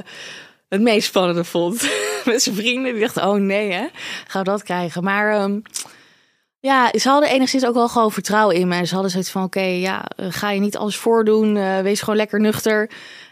[0.69, 1.89] het meest spannende vond.
[2.25, 2.93] met zijn vrienden.
[2.93, 3.87] Die dachten, oh nee hè,
[4.27, 5.05] gaan we dat krijgen.
[5.05, 5.61] Maar ehm,
[6.61, 8.75] ja, ze hadden enigszins ook wel gewoon vertrouwen in me.
[8.75, 11.57] En ze hadden zoiets van, oké, ja, eh, ga je niet alles voordoen.
[11.57, 12.91] eh, wees gewoon lekker nuchter.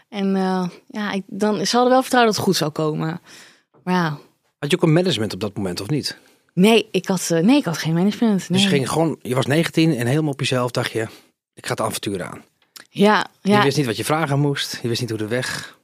[0.09, 3.21] En eh, ja, ik, dan, ze hadden wel vertrouwen dat het goed zou komen.
[3.83, 4.17] Maar ja,
[4.59, 6.17] Had je ook een management op dat moment of niet?
[6.57, 8.39] Nee, ik had, eh, nee, ik had geen management.
[8.49, 8.59] Nee.
[8.59, 11.07] Dus je ging gewoon, je was 19 en helemaal op jezelf dacht je,
[11.53, 12.43] ik ga het avontuur aan.
[12.89, 15.77] Ja, Je ja, wist niet wat je vragen moest, je wist niet hoe de weg,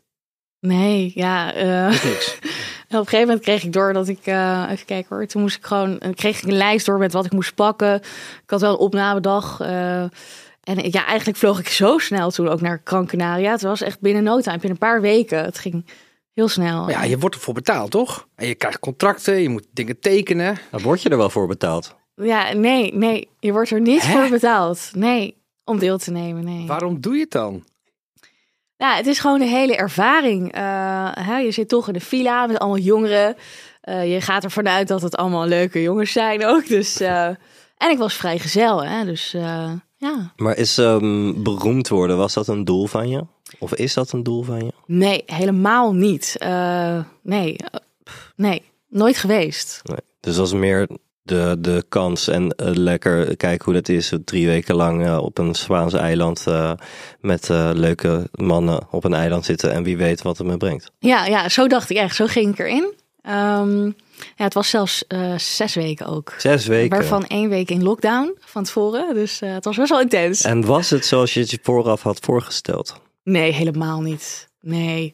[0.60, 1.54] nee, ja.
[1.90, 2.38] wist niks.
[2.88, 5.42] En op een gegeven moment kreeg ik door dat ik, eh, even kijken hoor, toen
[5.42, 7.96] moest ik gewoon, kreeg ik een lijst door met wat ik moest pakken.
[8.44, 9.60] Ik had wel een opnamedag.
[9.60, 10.04] eh,
[10.64, 13.52] en ja, eigenlijk vloog ik zo snel toen ook naar Krankenaria.
[13.52, 15.44] Het was echt binnen no time, binnen een paar weken.
[15.44, 15.86] Het ging
[16.34, 16.82] heel snel.
[16.82, 18.28] Maar ja, je wordt ervoor betaald, toch?
[18.36, 20.58] En je krijgt contracten, je moet dingen tekenen.
[20.72, 21.96] Dan word je er wel voor betaald.
[22.16, 24.12] Ja, nee, nee, je wordt er niet Hè?
[24.12, 24.92] voor betaald.
[24.96, 26.68] Nee, om deel te nemen, nee.
[26.68, 27.64] Waarom doe je het dan?
[28.78, 30.52] Ja, het is gewoon de hele ervaring.
[30.52, 33.36] Eh, hè, je zit toch in de villa met allemaal jongeren.
[33.82, 36.68] Eh, je gaat ervan uit dat het allemaal leuke jongens zijn ook.
[36.68, 37.28] Dus, eh,
[37.78, 39.06] en ik was vrij gezel, hè?
[39.06, 40.34] Dus eh, ja.
[40.36, 43.26] Maar is ehm, beroemd worden, was dat een doel van je?
[43.60, 44.72] Of is dat een doel van je?
[44.86, 46.36] Nee, helemaal niet.
[46.38, 47.56] Eh, nee,
[48.36, 49.82] nee, nooit geweest.
[49.84, 49.98] Nee.
[50.20, 50.88] Dus dat was meer
[51.22, 54.14] de, de kans en eh, lekker kijken hoe dat is.
[54.26, 56.46] Drie weken lang eh, op een Spaans eiland
[57.20, 59.72] met leuke mannen op een eiland zitten.
[59.72, 60.92] En wie weet wat het me brengt.
[61.00, 62.16] Ja, ja, zo dacht ik echt.
[62.16, 62.94] Zo ging ik erin.
[63.22, 63.86] Ehm,
[64.36, 65.04] ja, het was zelfs
[65.38, 66.34] zes weken ook.
[66.38, 66.98] Zes weken.
[66.98, 69.14] Waarvan één week in lockdown van tevoren.
[69.14, 70.42] Dus het was best wel intens.
[70.42, 73.02] En was het zoals je het je vooraf had voorgesteld?
[73.24, 74.48] Nee, helemaal niet.
[74.62, 75.14] Nee.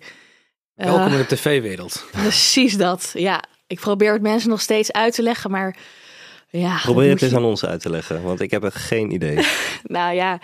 [0.75, 2.05] Eh, Welkom in de tv-wereld.
[2.11, 3.11] Precies dat.
[3.13, 5.77] Ja, ik probeer het mensen nog steeds uit te leggen, maar
[6.49, 6.77] ja.
[6.81, 9.39] Probeer het eens je- aan ons uit te leggen, want ik heb er geen idee.
[9.83, 10.39] Nou ja,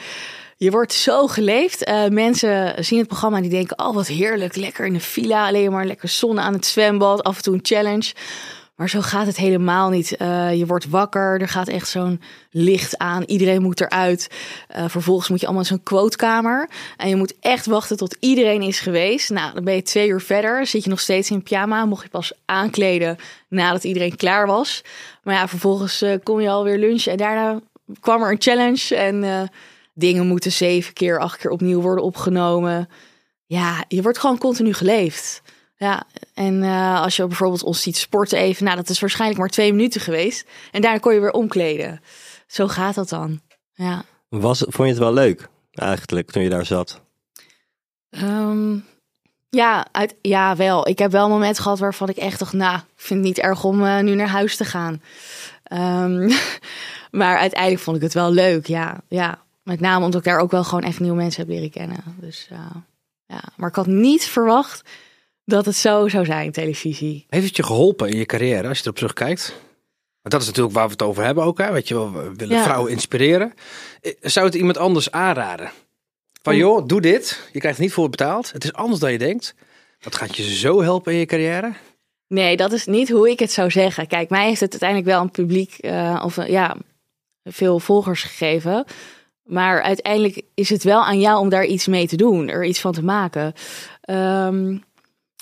[0.57, 1.83] je wordt zo geleefd.
[1.83, 5.47] Eh, mensen zien het programma en die denken, oh wat heerlijk, lekker in de villa,
[5.47, 8.13] alleen maar lekker zon aan het zwembad, af en toe een challenge.
[8.75, 10.15] Maar zo gaat het helemaal niet.
[10.17, 14.29] Eh, je wordt wakker, er gaat echt zo'n licht aan, iedereen moet eruit.
[14.67, 16.69] Eh, vervolgens moet je allemaal zo'n quotekamer.
[16.97, 19.29] En je moet echt wachten tot iedereen is geweest.
[19.29, 22.09] Nou, dan ben je twee uur verder, zit je nog steeds in pyjama, mocht je
[22.09, 24.83] pas aankleden nadat iedereen klaar was.
[25.23, 27.59] Maar ja, vervolgens eh, kom je alweer lunchen en daarna
[27.99, 29.49] kwam er een challenge en
[29.93, 32.89] dingen moeten zeven keer, acht keer opnieuw worden opgenomen.
[33.45, 35.41] Ja, je wordt gewoon continu geleefd.
[35.77, 39.49] Ja, en eh, als je bijvoorbeeld ons ziet sporten even, nou dat is waarschijnlijk maar
[39.49, 40.47] twee minuten geweest.
[40.71, 42.01] En daarna kon je weer omkleden.
[42.47, 43.41] Zo gaat dat dan.
[43.73, 44.03] Ja.
[44.29, 47.01] Was, vond je het wel leuk, eigenlijk, toen je daar zat?
[48.09, 48.77] Ehm,
[49.49, 50.87] ja, uit, ja, wel.
[50.87, 53.63] Ik heb wel momenten gehad waarvan ik echt dacht, nou, ik vind het niet erg
[53.63, 55.01] om eh, nu naar huis te gaan.
[55.63, 56.31] Ehm,
[57.19, 59.01] maar uiteindelijk vond ik het wel leuk, ja.
[59.07, 59.43] ja.
[59.63, 62.03] Met name omdat ik daar ook wel gewoon echt nieuwe mensen heb leren kennen.
[62.19, 62.75] Dus eh,
[63.25, 64.83] ja, maar ik had niet verwacht
[65.45, 67.25] dat het zo zou zijn, televisie.
[67.29, 69.47] Heeft het je geholpen in je carrière als je erop terugkijkt?
[70.21, 71.57] Want dat is natuurlijk waar we het over hebben ook.
[71.57, 71.71] Hè?
[71.71, 72.63] Weet je wel, we willen Ja.
[72.63, 73.53] vrouwen inspireren.
[74.01, 75.71] Eh, Zou het iemand anders aanraden?
[76.41, 77.49] Van joh, doe dit.
[77.51, 78.51] Je krijgt niet voor betaald.
[78.51, 79.55] Het is anders dan je denkt.
[79.99, 81.73] Dat gaat je zo helpen in je carrière.
[82.27, 84.07] Nee, dat is niet hoe ik het zou zeggen.
[84.07, 86.75] Kijk, mij heeft het uiteindelijk wel een publiek, eh, of eh, ja,
[87.43, 88.85] veel volgers gegeven.
[89.43, 92.79] Maar uiteindelijk is het wel aan jou om daar iets mee te doen, er iets
[92.79, 93.53] van te maken.
[94.01, 94.77] Ehm,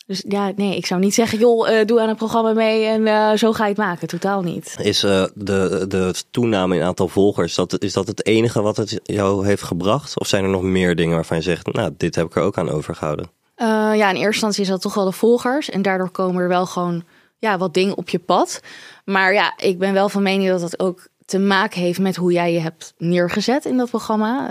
[0.06, 3.08] dus ja, nee, ik zou niet zeggen, joh, eh, doe aan het programma mee en
[3.08, 4.08] eh, zo ga je het maken.
[4.08, 4.76] Totaal niet.
[4.82, 9.00] Is eh, de, de toename in aantal volgers, dat, is dat het enige wat het
[9.04, 10.20] jou heeft gebracht?
[10.20, 12.58] Of zijn er nog meer dingen waarvan je zegt, nou, dit heb ik er ook
[12.58, 13.32] aan overgehouden?
[13.56, 15.70] Eh, ja, in eerste instantie is dat toch wel de volgers.
[15.70, 17.04] En daardoor komen er wel gewoon
[17.38, 18.60] ja, wat dingen op je pad.
[19.06, 22.32] Maar ja, ik ben wel van mening dat dat ook te maken heeft met hoe
[22.32, 24.50] jij je hebt neergezet in dat programma.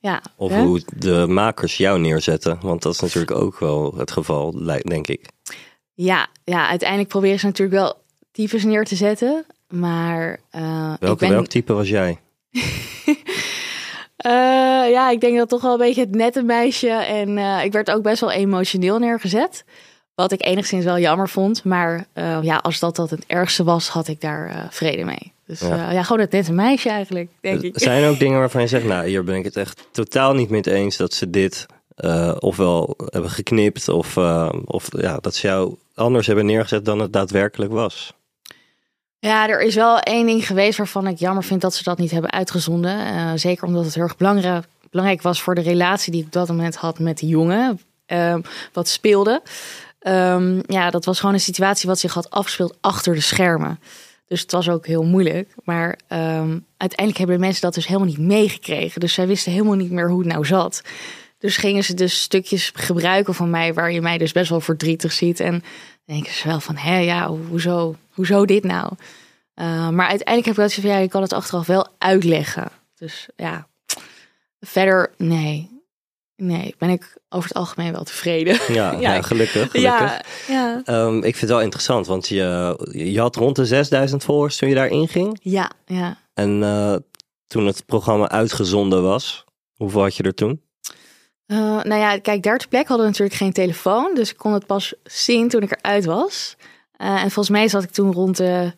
[0.00, 0.62] Ja, Of hè?
[0.62, 2.58] hoe de makers jou neerzetten?
[2.62, 5.28] Want dat is natuurlijk ook wel het geval, denk ik.
[5.94, 9.44] Ja, ja, uiteindelijk proberen ze natuurlijk wel types neer te zetten.
[9.68, 11.30] Maar ik Welke, ben...
[11.30, 12.18] welk type was jij?
[14.20, 14.30] Eh,
[14.90, 16.88] ja, ik denk dat toch wel een beetje het nette meisje.
[16.88, 19.64] En eh, ik werd ook best wel emotioneel neergezet.
[20.14, 21.64] Wat ik enigszins wel jammer vond.
[21.64, 22.06] Maar
[22.42, 25.32] ja, als dat, dat het ergste was, had ik daar vrede mee.
[25.50, 25.76] Dus Ja.
[25.76, 25.90] ja.
[25.90, 27.72] ja, gewoon het nette meisje eigenlijk, denk ik.
[27.78, 30.50] Zijn er ook dingen waarvan je zegt, nou, hier ben ik het echt totaal niet
[30.50, 35.46] mee eens dat ze dit eh, ofwel hebben geknipt of, eh, of ja, dat ze
[35.46, 38.12] jou anders hebben neergezet dan het daadwerkelijk was?
[39.18, 42.10] Ja, er is wel één ding geweest waarvan ik jammer vind dat ze dat niet
[42.10, 43.06] hebben uitgezonden.
[43.06, 46.32] Eh, zeker omdat het heel erg belangrijk, belangrijk was voor de relatie die ik op
[46.32, 47.80] dat moment had met die jongen.
[48.06, 48.34] eh,
[48.72, 49.42] wat speelde.
[50.00, 53.78] Ehm, ja, dat was gewoon een situatie wat zich had afgespeeld achter de schermen.
[54.30, 55.54] Dus het was ook heel moeilijk.
[55.64, 59.00] Maar ehm, uiteindelijk hebben mensen dat dus helemaal niet meegekregen.
[59.00, 60.82] Dus zij wisten helemaal niet meer hoe het nou zat.
[61.38, 65.12] Dus gingen ze dus stukjes gebruiken van mij waar je mij dus best wel verdrietig
[65.12, 65.40] ziet.
[65.40, 65.62] En
[66.04, 68.92] denken ze wel van, hé, ja, hoezo, hoezo dit nou?
[69.54, 72.68] Uh, maar uiteindelijk heb ik wel zoiets van, ja, je kan het achteraf wel uitleggen.
[72.94, 73.68] Dus ja,
[74.60, 75.79] verder, nee.
[76.40, 78.58] Nee, ben ik over het algemeen wel tevreden.
[78.68, 79.70] Ja, ja, Ja, gelukkig.
[79.70, 79.80] gelukkig.
[79.80, 80.82] Ja, ja.
[80.84, 84.68] Ehm, ik vind het wel interessant, want je, je had rond de 6000 volgers toen
[84.68, 85.38] je daar inging.
[85.42, 86.18] Ja, ja.
[86.34, 86.94] En eh,
[87.46, 90.62] toen het programma uitgezonden was, hoeveel had je er toen?
[91.46, 94.14] Uh, nou ja, kijk, derde plek hadden we natuurlijk geen telefoon.
[94.14, 96.56] Dus ik kon het pas zien toen ik eruit was.
[96.98, 98.72] Uh, en volgens mij zat ik toen rond de,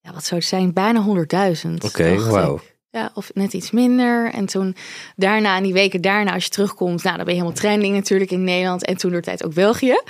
[0.00, 1.10] ja, wat zou het zijn, bijna 100.000.
[1.74, 2.60] Oké, okay, wauw.
[2.92, 4.32] Ja, of net iets minder.
[4.32, 4.76] En toen
[5.16, 8.30] daarna, in die weken daarna, als je terugkomt, nou, dan ben je helemaal trending natuurlijk
[8.30, 8.84] in Nederland.
[8.84, 10.00] En toen door tijd ook België.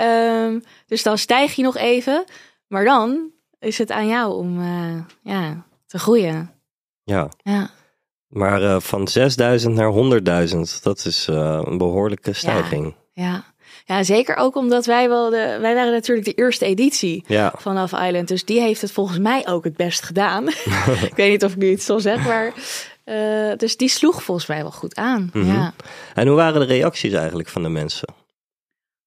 [0.00, 2.24] Um, dus dan stijg je nog even.
[2.66, 6.50] Maar dan is het aan jou om uh, ja, te groeien.
[7.04, 7.28] Ja.
[7.42, 7.70] ja.
[8.28, 9.92] Maar uh, van 6000 naar
[10.48, 12.94] 100.000, dat is uh, een behoorlijke stijging.
[13.12, 13.24] Ja.
[13.24, 13.44] ja.
[13.84, 15.58] Ja, zeker ook omdat wij wel de.
[15.60, 17.52] Wij waren natuurlijk de eerste editie ja.
[17.56, 18.28] van Love Island.
[18.28, 20.48] Dus die heeft het volgens mij ook het best gedaan.
[21.10, 22.52] ik weet niet of ik nu iets zal zeggen, maar.
[23.04, 25.30] Uh, dus die sloeg volgens mij wel goed aan.
[25.32, 25.52] Mm -hmm.
[25.52, 25.72] ja.
[26.14, 28.14] En hoe waren de reacties eigenlijk van de mensen?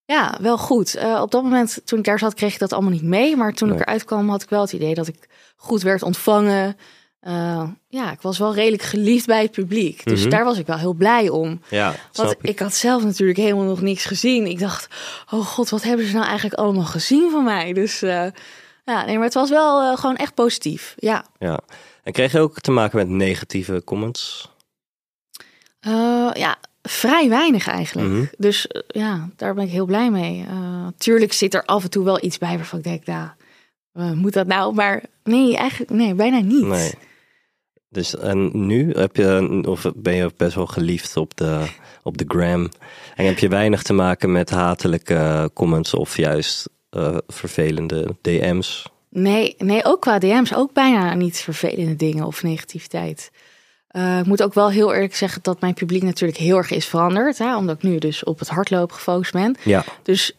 [0.06, 0.96] Ja, wel goed.
[0.96, 3.36] Uh, op dat moment, toen ik daar zat, kreeg ik dat allemaal niet mee.
[3.36, 3.78] Maar toen nee.
[3.78, 6.78] ik eruit kwam, had ik wel het idee dat ik goed werd ontvangen.
[7.28, 9.96] Uh, ja, ik was wel redelijk geliefd bij het publiek.
[9.96, 10.14] Dus Mhm.
[10.16, 10.30] mm -hmm.
[10.30, 11.62] daar was ik wel heel blij om.
[11.70, 12.38] Ja, Want ik.
[12.42, 12.60] ik.
[12.60, 14.46] had zelf natuurlijk helemaal nog niks gezien.
[14.46, 14.88] Ik dacht,
[15.32, 17.74] oh god, wat hebben ze nou eigenlijk allemaal gezien van mij?
[17.74, 18.26] Dus uh,
[18.86, 20.94] ja, nee, maar het was wel uh, gewoon echt positief.
[20.98, 21.26] Ja.
[21.40, 21.60] ja.
[22.04, 24.50] En kreeg je ook te maken met negatieve comments?
[26.34, 28.08] Ja, vrij weinig eigenlijk.
[28.08, 28.30] Mm -hmm.
[28.38, 30.46] Dus ja, daar ben ik heel blij mee.
[30.98, 34.48] tuurlijk zit er af en toe wel iets bij waarvan ik denk, nou, moet dat
[34.48, 34.74] nou?
[34.74, 36.66] Maar nee, eigenlijk nee, bijna niet.
[36.66, 36.94] Nee.
[37.96, 41.66] Dus en nu heb je, of ben je best wel geliefd op de,
[42.04, 42.70] op de gram.
[43.16, 48.86] En heb je weinig te maken met hatelijke comments of juist uh, vervelende DM's?
[49.10, 53.32] Nee, nee, ook qua DM's ook bijna niet vervelende dingen of negativiteit.
[53.92, 56.86] Uh, ik moet ook wel heel eerlijk zeggen dat mijn publiek natuurlijk heel erg is
[56.86, 57.38] veranderd.
[57.38, 59.56] Hè, omdat ik nu dus op het hardlopen gefocust ben.
[59.64, 59.84] Ja.
[60.04, 60.36] Dus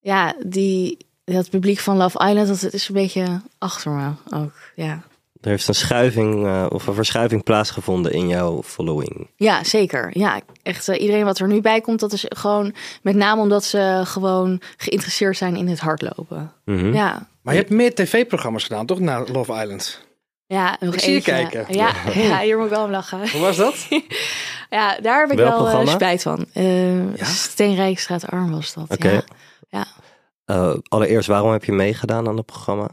[0.00, 4.52] ja, die, dat publiek van Love Island, dat is een beetje achter me ook.
[4.74, 5.02] Ja.
[5.48, 9.30] Er heeft een schuiving uh, of een verschuiving plaatsgevonden in jouw following.
[9.36, 10.10] Ja, zeker.
[10.12, 13.64] Ja, echt uh, iedereen wat er nu bij komt, dat is gewoon met name omdat
[13.64, 16.52] ze gewoon geïnteresseerd zijn in het hardlopen.
[16.64, 16.94] Mm -hmm.
[16.94, 17.28] Ja.
[17.42, 20.06] Maar je hebt meer tv-programma's gedaan, toch, na Love Island?
[20.46, 21.66] Ja, nog Ik zie je kijken.
[21.68, 23.30] Ja, ja, hier moet ik wel om lachen.
[23.30, 23.88] Hoe was dat?
[24.70, 25.92] ja, daar heb ik Welk wel uh, programma?
[25.92, 26.46] spijt van.
[26.54, 27.24] Uh, Ja?
[27.24, 28.84] Steenrijkstraat Arm was dat.
[28.88, 29.10] Oké.
[29.10, 29.22] Ja.
[29.68, 29.86] ja.
[30.46, 32.88] Uh, allereerst, waarom heb je meegedaan aan het programma?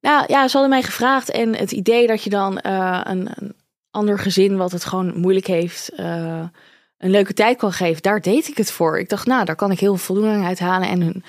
[0.00, 3.58] Nou ja, ze hadden mij gevraagd en het idee dat je dan uh, een, een,
[3.90, 6.42] ander gezin wat het gewoon moeilijk heeft, uh,
[6.98, 8.98] een leuke tijd kan geven, daar deed ik het voor.
[8.98, 11.24] Ik dacht, nou, daar kan ik heel veel voldoening uit halen en hun,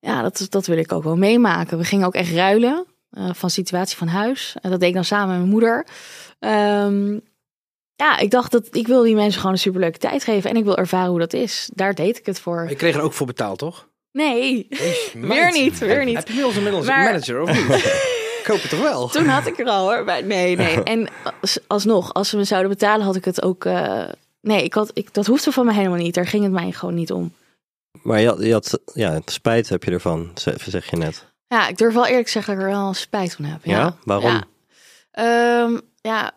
[0.00, 1.78] ja, dat, dat wil ik ook wel meemaken.
[1.78, 4.56] We gingen ook echt ruilen uh, van situatie van huis.
[4.60, 5.86] En dat deed ik dan samen met mijn moeder.
[6.38, 7.20] Um,
[7.94, 10.64] ja, ik dacht dat ik wil die mensen gewoon een superleuke tijd geven en ik
[10.64, 11.70] wil ervaren hoe dat is.
[11.74, 12.68] Daar deed ik het voor.
[12.68, 13.87] Je kreeg er ook voor betaald, toch?
[14.18, 14.66] Nee,
[15.14, 16.16] weer niet, weer niet.
[16.16, 18.06] Heb je inmiddels inmiddels Maar- een manager of niet?
[18.48, 19.08] hoop het toch wel.
[19.08, 20.04] Toen had ik er al hoor.
[20.04, 20.82] Maar nee, nee.
[20.82, 21.08] En
[21.40, 23.64] als- alsnog, als ze me zouden betalen, had ik het ook.
[23.64, 24.04] eh,
[24.40, 26.14] nee, ik had, ik, dat hoefde van me helemaal niet.
[26.14, 27.32] Daar ging het mij gewoon niet om.
[28.02, 30.30] Maar je had, je had ja, spijt heb je ervan,
[30.68, 31.26] zeg je net.
[31.48, 33.64] Ja, ik durf wel eerlijk te zeggen dat ik er wel spijt van heb.
[33.64, 33.96] Ja, Ja?
[34.04, 34.30] Waarom?
[34.32, 34.44] Ja.
[35.10, 36.32] Ehm, ja,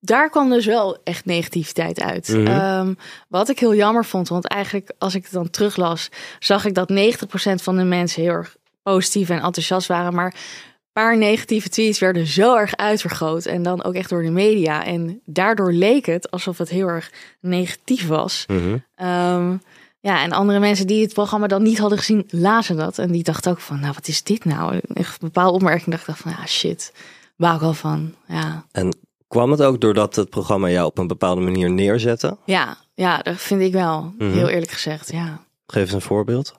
[0.00, 2.28] daar kwam dus wel echt negativiteit uit.
[2.28, 2.46] Mhm.
[2.46, 2.94] Ehm,
[3.28, 6.08] wat ik heel jammer vond, want eigenlijk als ik het dan teruglas,
[6.38, 10.14] zag ik dat 90% van de mensen heel erg positief en enthousiast waren.
[10.14, 13.44] Maar een paar negatieve tweets werden zo erg uitvergroot.
[13.46, 14.84] En dan ook echt door de media.
[14.84, 18.44] En daardoor leek het alsof het heel erg negatief was.
[18.46, 18.76] Mhm.
[18.94, 19.56] Ehm,
[20.00, 22.98] ja, en andere mensen die het programma dan niet hadden gezien, lazen dat.
[22.98, 24.80] En die dachten ook van, nou, wat is dit nou?
[24.94, 26.92] Echt een bepaalde opmerking dacht ik van, ja, shit.
[27.36, 28.64] Waar ik al van, ja.
[28.72, 28.96] En
[29.30, 32.36] kwam het ook doordat het programma jou op een bepaalde manier neerzette?
[32.44, 34.14] Ja, ja, dat vind ik wel.
[34.18, 34.32] Mhm.
[34.32, 35.44] Heel eerlijk gezegd, ja.
[35.66, 36.58] Geef eens een voorbeeld.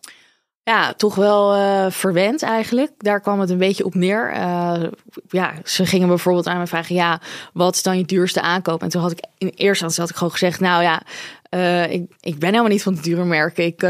[0.63, 2.91] Ja, toch wel eh, verwend eigenlijk.
[2.97, 4.31] Daar kwam het een beetje op neer.
[4.31, 4.83] Eh,
[5.29, 7.21] ja, ze gingen bijvoorbeeld aan me vragen: ja,
[7.53, 8.81] wat is dan je duurste aankoop?
[8.81, 11.01] En toen had ik in eerste instantie had ik gewoon gezegd: nou ja,
[11.49, 13.65] eh, ik, ik ben helemaal niet van de dure merken.
[13.65, 13.85] Ik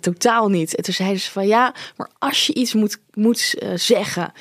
[0.00, 0.74] totaal niet.
[0.74, 4.32] En toen zeiden ze van ja, maar als je iets moet, moet zeggen.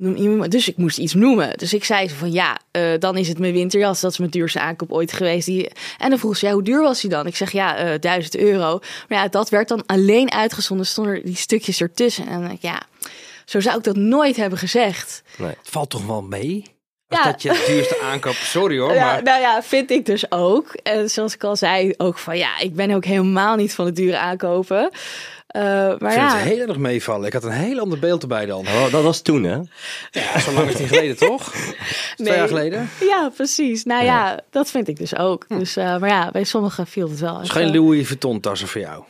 [0.00, 1.58] Noem iemand- Dus ik moest iets noemen.
[1.58, 4.00] Dus ik zei zo van ja, eh, dan is het mijn winterjas.
[4.00, 5.46] Dat is mijn duurste aankoop ooit geweest.
[5.46, 5.70] Die...
[5.98, 7.26] En dan vroeg ze ja, hoe duur was die dan?
[7.26, 8.78] Ik zeg ja, eh 1000 euro.
[9.08, 10.86] Maar ja, dat werd dan alleen uitgezonden.
[10.86, 12.26] Stonden die stukjes ertussen.
[12.28, 12.82] En dan ja,
[13.44, 15.22] zo zou ik dat nooit hebben gezegd.
[15.36, 15.48] Nee.
[15.48, 16.62] Het valt toch wel mee?
[17.08, 17.24] Als Ja.
[17.30, 18.32] dat je het duurste aankoop.
[18.34, 20.72] Sorry hoor, Ja, maar nou ja, vind ik dus ook.
[20.82, 23.92] En zoals ik al zei, ook van ja, ik ben ook helemaal niet van de
[23.92, 24.90] dure aankopen.
[25.50, 27.26] Eh, maar ik vind ja, het heel erg meevallen.
[27.26, 28.60] Ik had een heel ander beeld erbij dan.
[28.66, 29.58] Oh, dat was toen, hè?
[30.10, 31.50] Ja, zo lang is het niet geleden, toch?
[31.50, 31.74] Twee
[32.16, 32.36] Nee.
[32.36, 32.88] jaar geleden.
[33.00, 33.84] ja, precies.
[33.84, 34.40] Nou ja.
[34.50, 35.44] dat vind ik dus ook.
[35.48, 37.34] Dus, eh, maar ja, bij sommigen viel het wel.
[37.34, 39.04] Het is echt, geen Louis Vuitton tassen voor jou.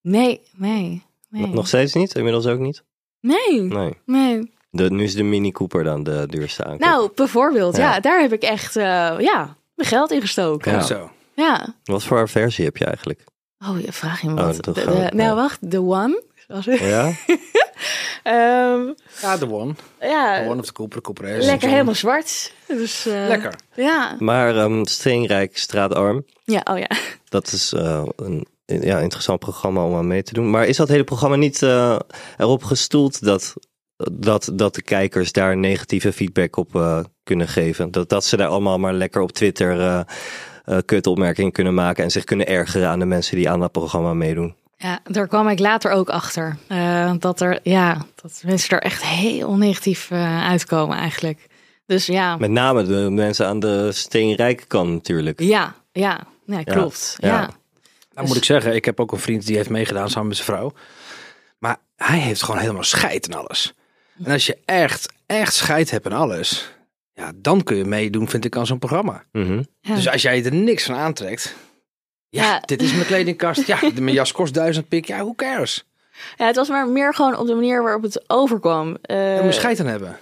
[0.00, 1.02] Nee, nee.
[1.28, 1.46] Nee.
[1.46, 2.14] Nog steeds niet?
[2.14, 2.82] Inmiddels ook niet?
[3.20, 3.92] Nee, Nee.
[4.06, 4.52] nee.
[4.70, 6.80] De, nu is de Mini Cooper dan de duurste aankoop.
[6.80, 7.94] Nou, bijvoorbeeld, ja.
[7.94, 8.00] Ja.
[8.00, 8.82] daar heb ik echt, eh,
[9.18, 10.72] ja, mijn geld in gestoken.
[10.72, 10.80] Ja.
[10.80, 11.10] Zo.
[11.34, 11.74] Ja.
[11.84, 13.24] Wat voor versie heb je eigenlijk?
[13.68, 15.58] Oh, je vraag je me Oh, De- nou, wacht.
[15.70, 16.22] The One.
[16.48, 16.78] Was het?
[16.78, 17.12] Ja?
[18.22, 19.74] Ehm, Ja, de one.
[20.00, 22.52] ja, De one of de Cooper, Cooper lekker helemaal zwart.
[22.66, 23.54] Dus, eh, Lekker.
[23.74, 24.16] Ja.
[24.18, 26.88] Maar ehm Steenrijk Straatarm, Ja, oh ja.
[27.28, 30.50] dat is eh, een ja, interessant programma om aan mee te doen.
[30.50, 31.98] Maar is dat hele programma niet eh,
[32.36, 33.54] erop gestoeld dat,
[33.96, 37.90] dat, dat de kijkers daar negatieve feedback op eh, kunnen geven?
[37.90, 40.04] Dat, dat ze daar allemaal maar lekker op Twitter
[40.64, 43.72] eh eh, kutopmerkingen kunnen maken en zich kunnen ergeren aan de mensen die aan dat
[43.72, 44.54] programma meedoen?
[44.76, 46.56] Ja, daar kwam ik later ook achter.
[46.68, 51.46] eh, dat er, ja, dat mensen er echt heel negatief eh, uitkomen eigenlijk.
[51.86, 55.40] Dus ja, Met name de mensen aan de steenrijke kant natuurlijk.
[55.40, 57.16] ja, ja, nee, Ja, klopt.
[57.18, 57.28] ja.
[57.28, 57.50] Ja.
[58.14, 60.48] Nou moet ik zeggen, ik heb ook een vriend die heeft meegedaan samen met zijn
[60.48, 60.72] vrouw.
[61.58, 63.74] Maar hij heeft gewoon helemaal scheid en alles.
[64.24, 66.73] En als je echt, echt scheid hebt en alles,
[67.14, 69.24] ja, dan kun je meedoen, vind ik, aan zo'n programma.
[69.32, 69.62] Mhm.
[69.80, 69.94] Ja.
[69.94, 71.54] Dus als jij er niks van aantrekt,
[72.28, 72.60] ja, Ja.
[72.60, 75.84] dit is mijn kledingkast, ja, de- mijn jas kost duizend pik, ja, who cares?
[76.36, 78.96] Ja, het was maar meer gewoon op de manier waarop het overkwam.
[79.02, 80.18] Eh, Daar moet je scheid aan hebben.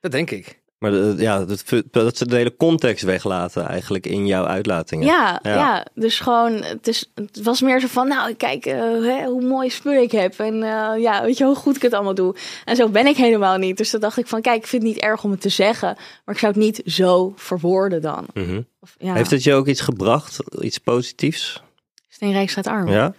[0.00, 0.59] Dat denk ik.
[0.80, 5.06] Maar de- ja, dat, dat ze de hele context weglaten eigenlijk in jouw uitlatingen.
[5.06, 5.54] Ja, ja.
[5.54, 5.86] Ja.
[5.94, 9.70] dus gewoon, het, is, het was meer zo van, nou, kijk eh, hè, hoe mooi
[9.70, 10.38] spul ik heb.
[10.38, 12.34] En eh, ja, weet je hoe goed ik het allemaal doe.
[12.64, 13.76] En zo ben ik helemaal niet.
[13.76, 15.96] Dus toen dacht ik van, kijk, ik vind het niet erg om het te zeggen.
[16.24, 18.26] Maar ik zou het niet zo verwoorden dan.
[18.34, 18.60] Mhm.
[18.80, 20.38] Of, ja, Heeft het je ook iets gebracht?
[20.60, 21.62] Iets positiefs?
[22.08, 22.88] Steenrijk staat arm.
[22.88, 23.14] Ja?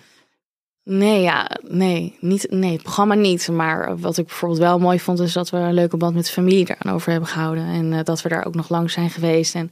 [0.92, 3.48] Nee, ja, nee, niet, nee, het programma niet.
[3.48, 6.32] Maar wat ik bijvoorbeeld wel mooi vond, is dat we een leuke band met de
[6.32, 7.66] familie eraan over hebben gehouden.
[7.66, 9.56] En eh, dat we daar ook nog lang zijn geweest.
[9.56, 9.72] En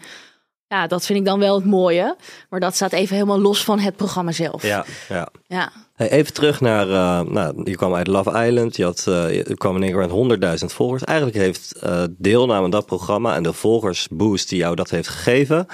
[0.67, 2.15] ja, dat vind ik dan wel het mooie.
[2.49, 4.63] Maar dat staat even helemaal los van het programma zelf.
[4.63, 5.29] Ja, ja.
[5.47, 5.71] ja.
[5.93, 9.57] Hey, even terug naar, eh, nou, je kwam uit Love Island, je, had, eh, je
[9.57, 11.03] kwam in één keer met 100.000 volgers.
[11.03, 15.65] Eigenlijk heeft deelname aan dat programma en de volgersboost die jou dat heeft gegeven,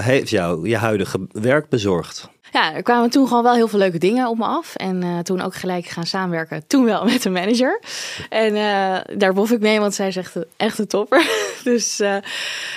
[0.00, 2.32] heeft jou je huidige werk bezorgd.
[2.54, 4.74] Ja, er kwamen toen gewoon wel heel veel leuke dingen op me af.
[4.74, 6.66] En eh, toen ook gelijk gaan samenwerken.
[6.66, 7.80] Toen wel met een manager.
[8.28, 11.26] En eh, daar bof ik mee, want zij is echt echt een topper.
[11.64, 12.14] dus, eh,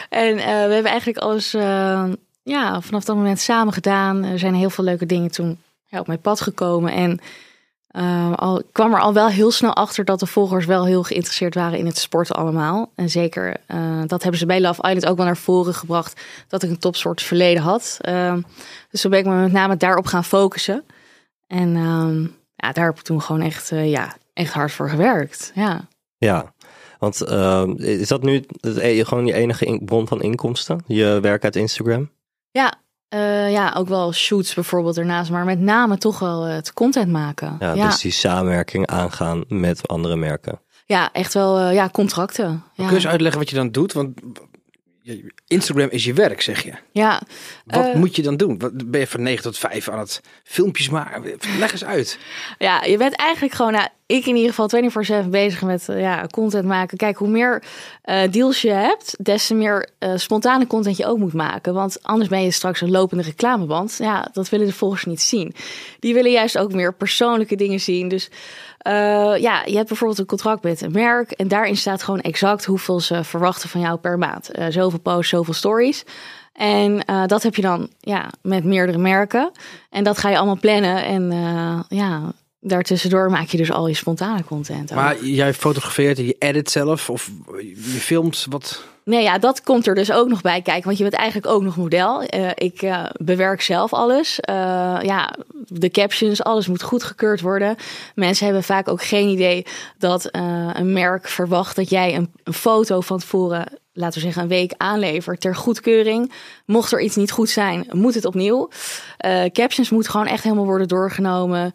[0.09, 1.51] en we hebben eigenlijk alles
[2.43, 4.23] ja, vanaf dat moment samen gedaan.
[4.23, 5.59] Er zijn heel veel leuke dingen toen
[5.91, 6.91] op mijn pad gekomen.
[6.91, 7.19] En
[7.97, 11.03] eh, al, ik kwam er al wel heel snel achter dat de volgers wel heel
[11.03, 12.91] geïnteresseerd waren in het sporten allemaal.
[12.95, 16.21] En zeker, eh, dat hebben ze bij Love Island ook wel naar voren gebracht.
[16.47, 17.97] Dat ik een topsoort verleden had.
[18.01, 18.41] Ehm,
[18.89, 20.83] dus toen ben ik me met name daarop gaan focussen.
[21.47, 22.21] En ehm,
[22.55, 25.51] ja, daar heb ik toen gewoon echt, eh, ja, echt hard voor gewerkt.
[25.55, 25.87] Ja.
[26.17, 26.53] Ja,
[26.99, 27.27] want
[27.79, 30.83] is dat nu e- gewoon je enige in- bron van inkomsten?
[30.87, 32.09] Je werk uit Instagram?
[32.51, 32.73] Ja,
[33.09, 35.31] eh, ja, ook wel shoots bijvoorbeeld ernaast.
[35.31, 37.55] Maar met name toch wel eh, het content maken.
[37.59, 37.85] Ja, ja.
[37.85, 40.61] dus die samenwerking aangaan met andere merken.
[40.85, 42.47] Ja, echt wel eh, ja, contracten.
[42.49, 42.61] Ja.
[42.75, 43.93] Kun je eens uitleggen wat je dan doet?
[43.93, 44.19] Want
[45.47, 46.73] Instagram is je werk, zeg je.
[46.91, 47.21] ja.
[47.65, 48.59] Wat Eh, moet je dan doen?
[48.59, 51.37] Wat, ben je van 9 tot 5 aan het filmpjes maken?
[51.59, 52.19] Leg eens uit.
[52.57, 56.27] Ja, je bent eigenlijk gewoon, nou, ik in ieder geval 24-7 bezig met eh, ja,
[56.31, 56.97] content maken.
[56.97, 57.63] Kijk, hoe meer
[58.01, 61.73] eh, deals je hebt, des te meer spontane content je ook moet maken.
[61.73, 63.95] Want anders ben je straks een lopende reclameband.
[63.99, 65.55] Ja, dat willen de volgers niet zien.
[65.99, 68.07] Die willen juist ook meer persoonlijke dingen zien.
[68.07, 68.29] Dus
[69.39, 71.31] ja, je hebt bijvoorbeeld een contract met een merk.
[71.31, 74.49] En daarin staat gewoon exact hoeveel ze verwachten van jou per maand.
[74.49, 76.03] Eh, zoveel posts, zoveel stories.
[76.53, 79.51] En eh, dat heb je dan ja, met meerdere merken.
[79.89, 81.05] En dat ga je allemaal plannen.
[81.05, 84.93] En eh, ja, daartussendoor maak je dus al je spontane content.
[84.93, 88.83] Maar jij fotografeert en je edit zelf of je filmt wat...
[89.07, 90.83] Nee, ja, dat komt er dus ook nog bij kijken.
[90.83, 92.21] Want je bent eigenlijk ook nog model.
[92.21, 94.39] Eh, ik eh, bewerk zelf alles.
[94.39, 95.35] Eh, ja,
[95.67, 97.75] de captions, alles moet goedgekeurd worden.
[98.15, 99.65] Mensen hebben vaak ook geen idee
[99.97, 104.47] dat een merk verwacht dat jij een, een foto van tevoren, laten we zeggen, een
[104.47, 106.31] week aanlevert ter goedkeuring.
[106.65, 108.69] Mocht er iets niet goed zijn, moet het opnieuw.
[109.51, 111.73] Captions moeten gewoon echt helemaal worden doorgenomen.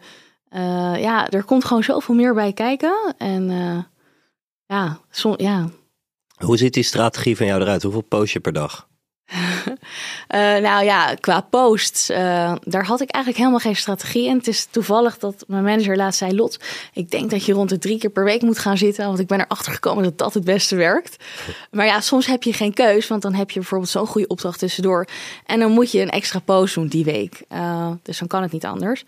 [0.97, 3.15] Ja, er komt gewoon zoveel meer bij kijken.
[3.17, 3.47] En
[4.65, 5.69] ja, som, ja,
[6.43, 7.83] Hoe ziet die strategie van jou eruit?
[7.83, 8.87] Hoeveel post je per dag?
[10.27, 14.37] Eh, nou ja, qua posts, eh, daar had ik eigenlijk helemaal geen strategie in.
[14.37, 16.59] Het is toevallig dat mijn manager laatst zei, Lot,
[16.93, 19.27] ik denk dat je rond de drie keer per week moet gaan zitten, want ik
[19.27, 21.23] ben erachter gekomen dat dat het beste werkt.
[21.71, 24.59] Maar ja, soms heb je geen keus, want dan heb je bijvoorbeeld zo'n goede opdracht
[24.59, 25.07] tussendoor
[25.45, 27.43] en dan moet je een extra post doen die week.
[27.47, 29.03] Eh, dus dan kan het niet anders.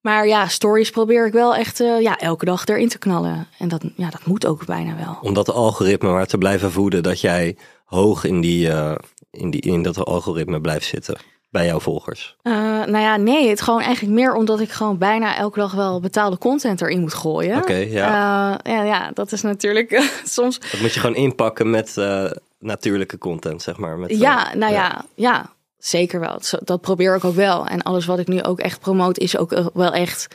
[0.00, 3.46] Maar ja, stories probeer ik wel echt eh, ja, elke dag erin te knallen.
[3.58, 5.18] En dat, ja, dat moet ook bijna wel.
[5.22, 8.94] Om dat algoritme maar te blijven voeden, dat jij hoog in, die, eh,
[9.30, 11.18] in, die, in dat algoritme blijft zitten
[11.50, 12.36] bij jouw volgers.
[12.42, 16.00] Eh, nou ja, nee, het gewoon eigenlijk meer omdat ik gewoon bijna elke dag wel
[16.00, 17.56] betaalde content erin moet gooien.
[17.56, 18.60] Oké, ja.
[18.62, 20.58] Ja, ja, dat is natuurlijk soms.
[20.58, 21.96] Dat moet je gewoon inpakken met
[22.58, 23.98] natuurlijke content, zeg maar.
[23.98, 26.40] Met, Ja, nou ja, ja, zeker wel.
[26.64, 27.66] Dat probeer ik ook wel.
[27.66, 30.26] En alles wat ik nu ook echt promoot is ook eh, wel echt,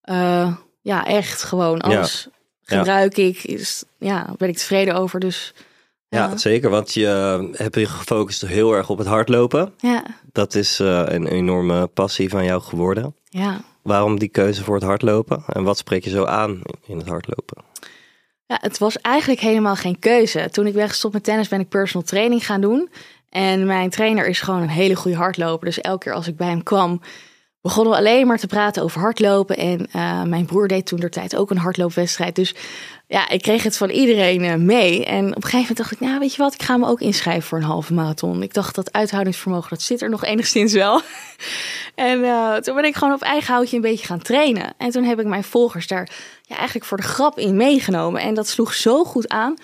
[0.00, 2.28] eh, ja, echt gewoon alles
[2.60, 2.76] Ja.
[2.76, 3.44] gebruik ik.
[3.44, 5.20] Is, ja, ben ik tevreden over.
[5.20, 5.54] Dus
[6.08, 9.72] Ja, zeker, want je eh, hebt je gefocust heel erg op het hardlopen.
[9.78, 10.02] ja,
[10.32, 13.14] Dat is een enorme passie van jou geworden.
[13.28, 13.60] ja.
[13.82, 15.42] Waarom die keuze voor het hardlopen?
[15.46, 17.64] En wat spreek je zo aan in het hardlopen?
[18.46, 20.48] Ja, het was eigenlijk helemaal geen keuze.
[20.50, 22.90] Toen ik ben gestopt met tennis ben ik personal training gaan doen.
[23.34, 25.66] En mijn trainer is gewoon een hele goede hardloper.
[25.66, 27.00] Dus elke keer als ik bij hem kwam,
[27.60, 29.56] begonnen we alleen maar te praten over hardlopen.
[29.56, 32.34] En eh, mijn broer deed toen de tijd ook een hardloopwedstrijd.
[32.34, 32.54] Dus
[33.06, 35.04] ja, ik kreeg het van iedereen eh, mee.
[35.04, 37.00] En op een gegeven moment dacht ik, nou weet je wat, ik ga me ook
[37.00, 38.42] inschrijven voor een halve marathon.
[38.42, 41.00] Ik dacht dat uithoudingsvermogen, dat zit er nog enigszins wel.
[41.94, 44.74] en eh, toen ben ik gewoon op eigen houtje een beetje gaan trainen.
[44.78, 46.10] En toen heb ik mijn volgers daar
[46.42, 48.20] ja, eigenlijk voor de grap in meegenomen.
[48.20, 49.54] En dat sloeg zo goed aan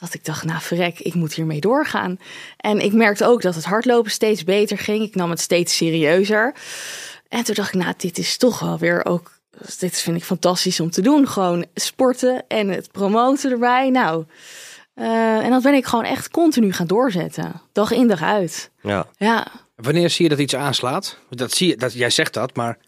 [0.00, 2.18] dat ik dacht, nou verrek, ik moet hiermee doorgaan.
[2.56, 5.02] En ik merkte ook dat het hardlopen steeds beter ging.
[5.02, 6.54] Ik nam het steeds serieuzer.
[7.28, 9.38] En toen dacht ik, nou, dit is toch wel weer ook...
[9.78, 11.28] Dit vind ik fantastisch om te doen.
[11.28, 13.90] Gewoon sporten en het promoten erbij.
[13.90, 14.24] Nou,
[14.94, 17.62] eh, en dat ben ik gewoon echt continu gaan doorzetten.
[17.72, 18.70] Dag in, dag uit.
[18.82, 19.46] Ja, Ja.
[19.76, 21.18] Wanneer zie je dat iets aanslaat?
[21.30, 22.78] Dat zie je, dat, jij zegt dat, maar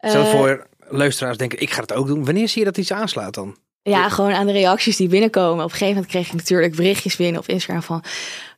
[0.00, 2.24] stel Eh, voor luisteraars denken, ik ga het ook doen.
[2.24, 3.56] Wanneer zie je dat iets aanslaat dan?
[3.82, 5.64] Ja, gewoon aan de reacties die binnenkomen.
[5.64, 8.04] Op een gegeven moment kreeg ik natuurlijk berichtjes binnen op Instagram van...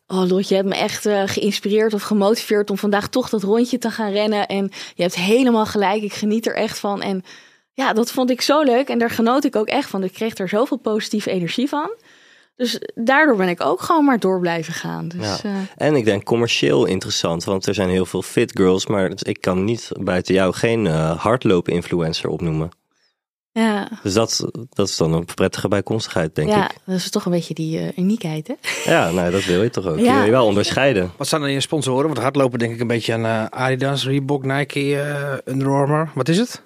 [0.06, 3.78] Oh Lot, je hebt me echt eh, geïnspireerd of gemotiveerd om vandaag toch dat rondje
[3.78, 4.46] te gaan rennen.
[4.46, 7.02] En je hebt helemaal gelijk, ik geniet er echt van.
[7.02, 7.24] En
[7.72, 10.04] ja, dat vond ik zo leuk en daar genoot ik ook echt van.
[10.04, 11.94] Ik kreeg er zoveel positieve energie van.
[12.56, 15.08] Dus daardoor ben ik ook gewoon maar door blijven gaan.
[15.08, 15.38] Dus, Ja.
[15.42, 19.40] eh, en ik denk commercieel interessant, want er zijn heel veel fit girls, maar ik
[19.40, 22.70] kan niet buiten jou geen eh hardlopen-influencer opnoemen.
[23.52, 23.88] Ja.
[24.02, 26.76] Dus dat, dat is dan een prettige bijkomstigheid, denk ja, ik.
[26.84, 28.54] dat is toch een beetje die eh, uniekheid, hè?
[28.92, 29.98] Ja, nou, dat wil je toch ook.
[30.02, 30.04] Ja.
[30.04, 31.12] Je wil je wel onderscheiden.
[31.16, 32.06] Wat zijn dan je sponsoren?
[32.06, 36.10] Want hardlopen denk ik een beetje aan eh, Adidas, Reebok, Nike, eh Under Armour.
[36.14, 36.60] Wat is het?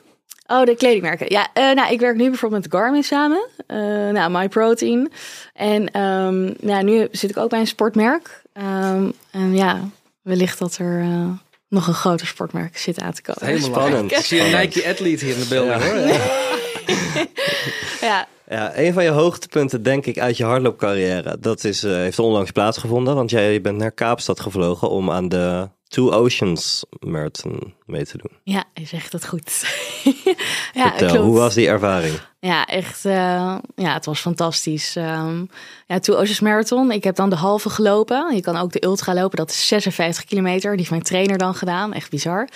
[0.46, 1.27] Oh, de kledingmerken.
[1.29, 3.49] Ja, eh, nou, ik werk nu bijvoorbeeld met Garmin samen.
[3.66, 3.77] Eh
[4.11, 5.12] nou, MyProtein.
[5.55, 8.42] En ehm, nou, nu zit ik ook bij een sportmerk.
[8.53, 9.81] Ehm, en ja,
[10.22, 11.29] wellicht dat er eh,
[11.68, 13.46] nog een groter sportmerk zit aan te komen.
[13.46, 14.12] Helemaal Spannend.
[14.12, 16.20] Ik zie een Nike athlete hier in de beelden hoor.
[18.01, 22.18] Ja, Ja, een van je hoogtepunten, denk ik, uit je hardloopcarrière, dat is, eh, heeft
[22.18, 23.14] onlangs plaatsgevonden.
[23.14, 28.31] Want jij bent naar Kaapstad gevlogen om aan de Two Oceans Marathon mee te doen.
[28.42, 29.64] ja, je zegt het goed.
[30.74, 31.24] ja, Vertel, klopt.
[31.24, 32.14] hoe was die ervaring?
[32.41, 33.05] Ja, echt.
[33.05, 34.97] eh, ja, het was fantastisch.
[34.97, 35.45] Ehm
[35.87, 36.91] ja, Two Oceans Marathon.
[36.91, 38.34] Ik heb dan de halve gelopen.
[38.34, 39.37] Je kan ook de ultra lopen.
[39.39, 40.70] Dat is 56 kilometer.
[40.70, 41.93] Die heeft mijn trainer dan gedaan.
[41.93, 42.49] Echt bizar.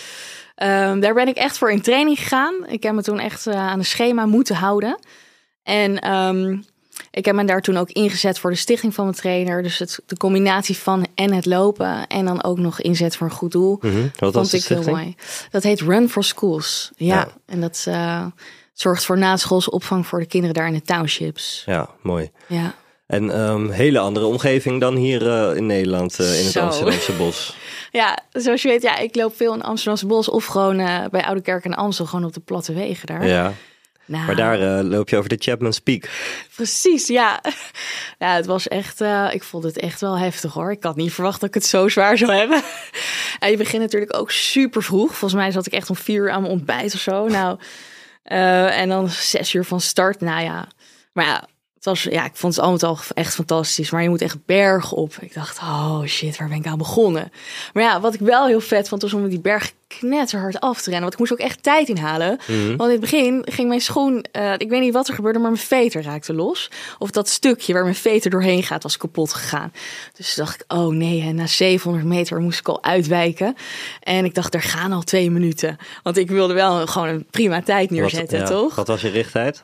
[0.61, 2.55] Ehm, daar ben ik echt voor in training gegaan.
[2.67, 4.99] Ik heb me toen echt eh, aan een schema moeten houden.
[5.63, 6.59] En ehm,
[7.11, 9.63] ik heb me daar toen ook ingezet voor de stichting van mijn trainer.
[9.63, 13.33] Dus het, de combinatie van en het lopen en dan ook nog inzet voor een
[13.33, 13.79] goed doel.
[14.19, 15.15] Wat was vond ik heel mooi.
[15.51, 16.91] Dat heet Run for Schools.
[16.97, 17.29] Ja, Ja.
[17.47, 18.27] en dat eh,
[18.73, 21.63] zorgt voor naschoolse opvang voor de kinderen daar in de townships.
[21.67, 22.31] Ja, mooi.
[22.47, 22.75] Ja.
[23.11, 26.61] En ehm hele andere omgeving dan hier eh, in Nederland, eh, in het Zo.
[26.61, 27.57] Amsterdamse bos.
[27.91, 31.25] ja, zoals je weet, ja, ik loop veel in Amsterdamse bos of gewoon eh, bij
[31.25, 33.27] Oude Kerk en Amstel, gewoon op de platte wegen daar.
[33.27, 33.53] Ja,
[34.07, 36.09] Nou, maar daar loop je over de Chapman's Peak.
[36.55, 37.41] Precies, ja.
[38.19, 39.01] Ja, het was echt,
[39.33, 40.71] ik vond het echt wel heftig hoor.
[40.71, 42.63] Ik had niet verwacht dat ik het zo zwaar zou hebben.
[43.39, 45.09] En je begint natuurlijk ook super vroeg.
[45.09, 47.29] Volgens mij zat ik echt om vier uur aan mijn ontbijt of zo.
[47.29, 47.59] Nou,
[48.23, 50.21] en dan zes uur van start.
[50.21, 50.69] Nou ja,
[51.13, 51.49] maar ja,
[51.81, 53.91] het was, ja, ik vond het al met al echt fantastisch.
[53.91, 55.17] Maar je moet echt berg op.
[55.21, 57.33] Ik dacht, oh shit, waar ben ik aan begonnen?
[57.73, 60.91] Maar ja, wat ik wel heel vet vond, was om die berg knetterhard af te
[60.91, 61.01] rennen.
[61.01, 62.39] Want ik moest ook echt tijd inhalen.
[62.47, 65.51] Want in het begin ging mijn schoen, eh, ik weet niet wat er gebeurde, maar
[65.51, 66.71] mijn veter raakte los.
[66.99, 69.73] Of dat stukje waar mijn veter doorheen gaat, was kapot gegaan.
[70.17, 73.55] Dus dacht ik, oh nee, en na 700 meter moest ik al uitwijken.
[74.01, 75.77] En ik dacht, er gaan al twee minuten.
[76.03, 78.75] Want ik wilde wel gewoon een prima tijd neerzetten, wat, ja, toch?
[78.75, 79.63] Wat was je richttijd?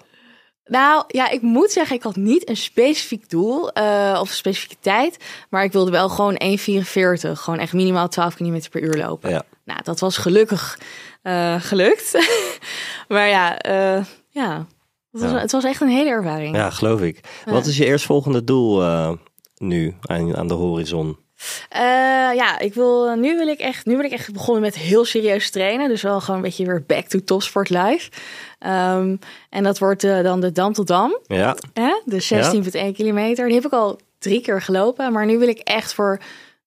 [0.68, 5.16] Nou ja, ik moet zeggen, ik had niet een specifiek doel eh, of specifieke tijd.
[5.50, 7.32] Maar ik wilde wel gewoon 1,44.
[7.32, 9.30] Gewoon echt minimaal 12 km per uur lopen.
[9.30, 9.42] Ja.
[9.64, 10.78] Nou, dat was gelukkig
[11.22, 12.12] eh, gelukt.
[13.08, 14.66] maar ja, eh, ja.
[15.12, 15.38] Het, was, Ja.
[15.38, 16.56] het was echt een hele ervaring.
[16.56, 17.20] Ja, geloof ik.
[17.44, 18.82] Wat is je eerstvolgende doel
[19.56, 21.18] nu aan, aan de horizon?
[21.68, 21.80] Eh,
[22.34, 25.50] ja, ik wil, nu wil ik echt, nu wil ik echt begonnen met heel serieus
[25.50, 25.88] trainen.
[25.88, 28.10] Dus wel gewoon een beetje weer back to topsport live.
[28.58, 29.16] Ehm,
[29.50, 31.18] en dat wordt eh, dan de Dam tot Dam.
[31.26, 32.00] Ja, Hè?
[32.04, 33.46] De 16,1 kilometer.
[33.46, 35.12] Die heb ik al drie keer gelopen.
[35.12, 36.18] Maar nu wil ik echt voor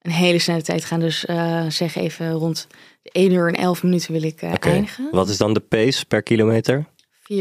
[0.01, 0.99] een hele snelle tijd gaan.
[0.99, 2.67] Dus eh, zeg even rond
[3.01, 5.07] de 1 uur en 11 minuten wil ik eindigen.
[5.11, 6.85] Wat is dan de pace per kilometer?
[7.29, 7.35] 4,20.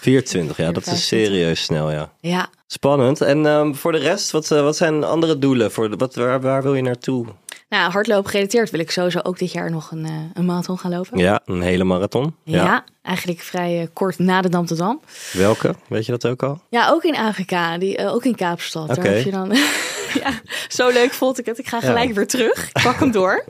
[0.00, 0.96] 24, ja, dat is 4,25.
[1.06, 2.12] serieus snel, ja.
[2.20, 2.48] Ja.
[2.66, 3.20] Spannend.
[3.20, 5.72] En ehm, voor de rest, wat, eh, wat zijn andere doelen?
[5.72, 7.26] Voor de, wat, waar, waar wil je naartoe?
[7.68, 10.90] Nou, hardlopen gerelateerd wil ik sowieso ook dit jaar nog een, eh, een marathon gaan
[10.90, 11.18] lopen.
[11.18, 12.34] Ja, een hele marathon.
[12.42, 15.00] Ja, eigenlijk vrij eh, kort na de Dam.
[15.32, 15.74] Welke?
[15.88, 16.60] Weet je dat ook al?
[16.68, 18.90] Ja, ook in Afrika, die, ook in Kaapstad.
[18.90, 19.02] Oké.
[19.02, 19.48] Daar heb je dan.
[20.22, 21.58] ja, zo leuk vond ik het.
[21.58, 21.86] Ik ga Ja.
[21.86, 22.66] gelijk weer terug.
[22.72, 23.44] Ik pak hem door.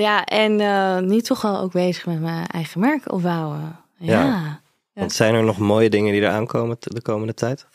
[0.00, 3.76] Ja, en eh, nu toch wel ook bezig met mijn eigen merk opbouwen.
[3.98, 4.24] Ja.
[4.24, 4.24] Ja.
[4.24, 5.00] ja.
[5.00, 7.66] Want zijn er nog mooie dingen die er aankomen de komende tijd?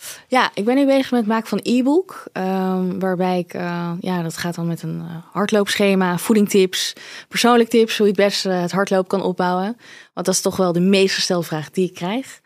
[0.54, 2.24] ik ben nu bezig met het maken van e-book.
[2.32, 6.94] ehm, waarbij ik, eh, ja, dat gaat dan met een eh, hardloopschema, voedingtips,
[7.28, 9.78] persoonlijk tips, hoe je het best eh, het hardlopen kan opbouwen.
[10.14, 12.42] Want dat is toch wel de meest gestelde vraag die ik krijg.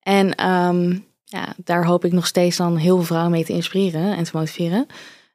[0.00, 4.16] En ehm, ja, daar hoop ik nog steeds dan heel veel vrouwen mee te inspireren
[4.16, 4.86] en te motiveren.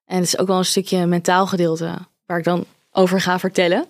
[0.05, 3.85] En het is ook wel een stukje mentaal gedeelte waar ik dan over ga vertellen.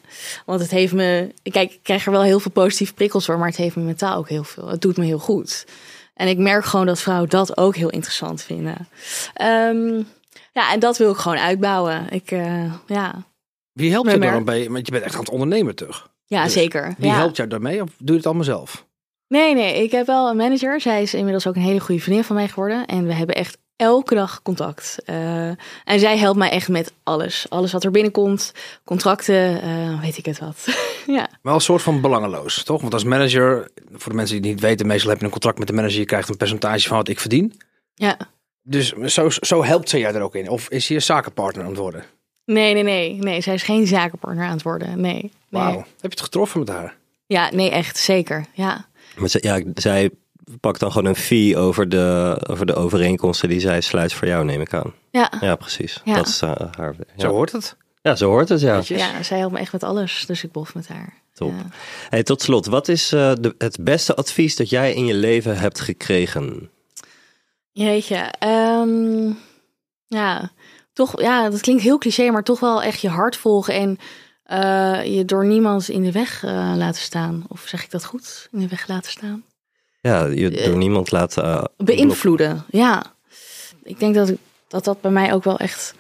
[0.46, 3.48] Want het heeft me, kijk, ik krijg er wel heel veel positieve prikkels voor, maar
[3.48, 4.68] het heeft me mentaal ook heel veel.
[4.68, 5.66] Het doet me heel goed.
[6.14, 8.88] En ik merk gewoon dat vrouwen dat ook heel interessant vinden.
[9.34, 10.02] Ehm,
[10.54, 12.10] ja, en dat wil ik gewoon uitbouwen.
[12.10, 13.24] Ik, eh, ja,
[13.74, 14.70] Wie helpt je daar dan bij?
[14.70, 16.12] Want je bent echt aan het ondernemen toch?
[16.26, 16.96] ja Dus zeker.
[16.98, 17.16] Wie ja.
[17.16, 18.86] helpt jou daarmee of doe je het allemaal zelf?
[19.28, 20.82] Nee, nee, ik heb wel een manager.
[20.82, 22.86] Zij is inmiddels ook een hele goede vriendin van mij geworden.
[22.86, 24.98] En we hebben echt elke dag contact.
[25.06, 25.48] Eh,
[25.84, 27.46] en zij helpt mij echt met alles.
[27.50, 28.52] Alles wat er binnenkomt,
[28.84, 30.66] contracten, eh, weet ik het wat.
[31.08, 31.28] ja.
[31.42, 32.82] Maar als soort van belangeloos, toch?
[32.82, 35.58] Want als manager, voor de mensen die het niet weten, meestal heb je een contract
[35.60, 36.00] met de manager.
[36.00, 37.60] Je krijgt een percentage van wat ik verdien.
[37.94, 38.18] ja.
[38.66, 40.50] Dus zo, zo helpt ze jij er ook in.
[40.50, 42.04] Of is je zakenpartner aan het worden?
[42.46, 43.14] Nee, nee, nee.
[43.14, 45.02] Nee, zij is geen zakenpartner aan het worden.
[45.02, 45.14] Nee.
[45.14, 45.32] nee.
[45.50, 45.76] Wauw.
[45.78, 46.96] Heb je het getroffen met haar?
[47.26, 47.98] Ja, nee, echt.
[47.98, 48.46] Zeker.
[48.54, 48.86] Ja.
[49.18, 50.10] Maar ze- ja, zij
[50.60, 54.46] pakt dan gewoon een fee over de, over de overeenkomsten die zij sluit voor jou,
[54.46, 54.94] neem ik aan.
[55.12, 55.32] Ja.
[55.42, 56.02] Ja, precies.
[56.04, 56.16] Ja.
[56.16, 56.96] Dat is eh, haar.
[57.18, 57.76] Zo hoort het.
[58.02, 58.82] ja, zo hoort het, ja.
[58.86, 60.24] Ja, zij helpt me echt met alles.
[60.28, 61.22] Dus ik bof met haar.
[61.34, 61.52] Top.
[61.52, 61.66] Ja.
[62.10, 65.58] Hey, tot slot, wat is eh, de, het beste advies dat jij in je leven
[65.58, 66.70] hebt gekregen?
[67.72, 68.34] Jeetje.
[68.40, 69.32] ehm,
[70.08, 70.52] ja,
[70.94, 73.98] toch, ja, dat klinkt heel cliché, maar toch wel echt je hart volgen en
[74.44, 76.44] eh, je door niemand in de weg
[76.76, 77.44] laten staan.
[77.48, 78.48] Of zeg ik dat goed?
[78.52, 79.44] In de weg laten staan?
[80.04, 83.04] Ja, je Eh, door niemand laten eh, Beïnvloeden, ja.
[83.84, 84.38] Ik denk dat, ik-
[84.68, 85.94] dat dat bij mij ook wel echt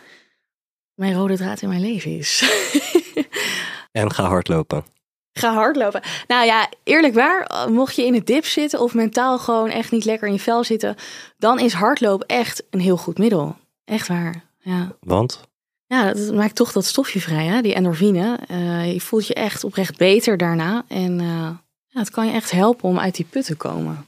[0.93, 2.41] mijn rode draad in mijn leven is.
[3.91, 4.85] En ga hardlopen.
[5.33, 6.01] Ga hardlopen.
[6.27, 10.05] Nou ja, eerlijk waar, mocht je in het dip zitten of mentaal gewoon echt niet
[10.05, 10.95] lekker in je vel zitten,
[11.37, 13.55] dan is hardlopen echt een heel goed middel.
[13.85, 14.43] Echt waar.
[14.59, 14.95] Ja.
[14.99, 15.41] Want?
[15.85, 17.61] Ja, dat maakt toch dat stofje vrij, hè?
[17.61, 18.39] die endorfine.
[18.47, 20.85] Eh, je voelt je echt oprecht beter daarna.
[20.87, 21.49] En eh,
[21.93, 24.07] ja, het kan je echt helpen om uit die put te komen.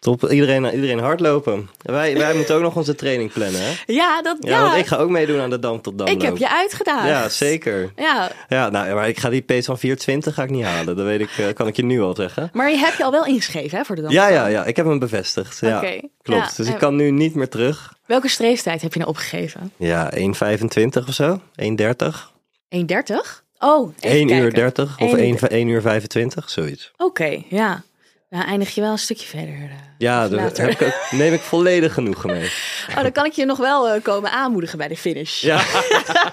[0.00, 1.68] Top, iedereen, iedereen hardlopen.
[1.82, 3.72] Wij, wij moeten ook nog onze training plannen, hè?
[3.86, 6.22] Ja, dat, Ja, ja, want ik ga ook meedoen aan de Dam tot Dam ik
[6.22, 7.08] heb je uitgedaagd.
[7.08, 7.92] Ja, zeker.
[7.96, 10.96] Ja, Ja, nou, maar ik ga die pace van 420 ga ik niet halen.
[10.96, 12.50] Dat weet ik, eh, kan ik je nu al zeggen.
[12.52, 14.14] maar je hebt je al wel ingeschreven hè, voor de dans.
[14.14, 14.64] Ja, ja, ja.
[14.64, 15.58] Ik heb hem bevestigd.
[15.60, 16.42] Ja, Oké, klopt.
[16.42, 16.50] ja.
[16.56, 17.94] Dus ik kan nu niet meer terug.
[18.06, 19.72] Welke streeftijd heb je nou opgegeven?
[19.76, 21.40] Ja, 1,25 of zo.
[21.54, 22.32] 1,30.
[22.68, 23.46] 1,30?
[23.58, 24.86] Oh, even 1 uur kijken.
[24.86, 26.92] 30 of 1 1, 1 uur 25, zoiets.
[26.96, 27.82] Oké, ja.
[28.30, 29.54] Nou eindig je wel een stukje verder.
[29.54, 30.64] eh, Ja, daar later.
[30.68, 32.50] heb ik ook- neem ik volledig genoegen mee.
[32.96, 35.40] Oh, dan kan ik je nog wel eh, komen aanmoedigen bij de finish.
[35.42, 35.60] Ja.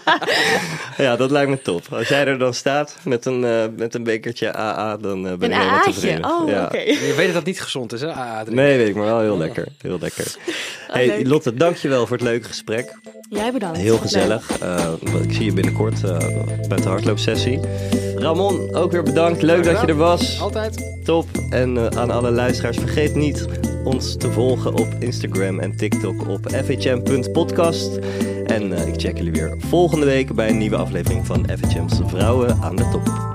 [0.98, 1.94] ja, dat lijkt me top.
[1.94, 5.52] Als jij er dan staat met een, eh, met een bekertje AA, dan ben Een
[5.52, 6.26] ik helemaal tevreden.
[6.26, 6.66] Oh, ja.
[6.66, 6.78] oké.
[6.80, 8.08] Je weet dat dat niet gezond is, hè?
[8.14, 8.56] Drinken.
[8.56, 9.68] Nee, weet ik, maar wel heel lekker.
[9.82, 10.26] Heel lekker.
[10.88, 11.28] Hey, leuk.
[11.28, 12.94] Lotte, dankjewel voor het leuke gesprek.
[13.30, 13.78] Jij bedankt.
[13.78, 14.60] Heel gezellig.
[14.60, 14.92] Eh,
[15.24, 16.18] ik zie je binnenkort eh,
[16.68, 17.60] bij de hardloopsessie.
[18.26, 19.42] Ramon, ook weer bedankt.
[19.42, 20.42] Leuk dat je er was.
[20.42, 21.04] Altijd.
[21.04, 21.26] Top.
[21.50, 23.48] En eh, aan alle luisteraars, vergeet niet
[23.84, 28.00] ons te volgen op Instagram en TikTok op fhm.podcast.
[28.46, 32.58] En eh, ik check jullie weer volgende week bij een nieuwe aflevering van FHM's Vrouwen
[32.62, 33.35] aan de Top.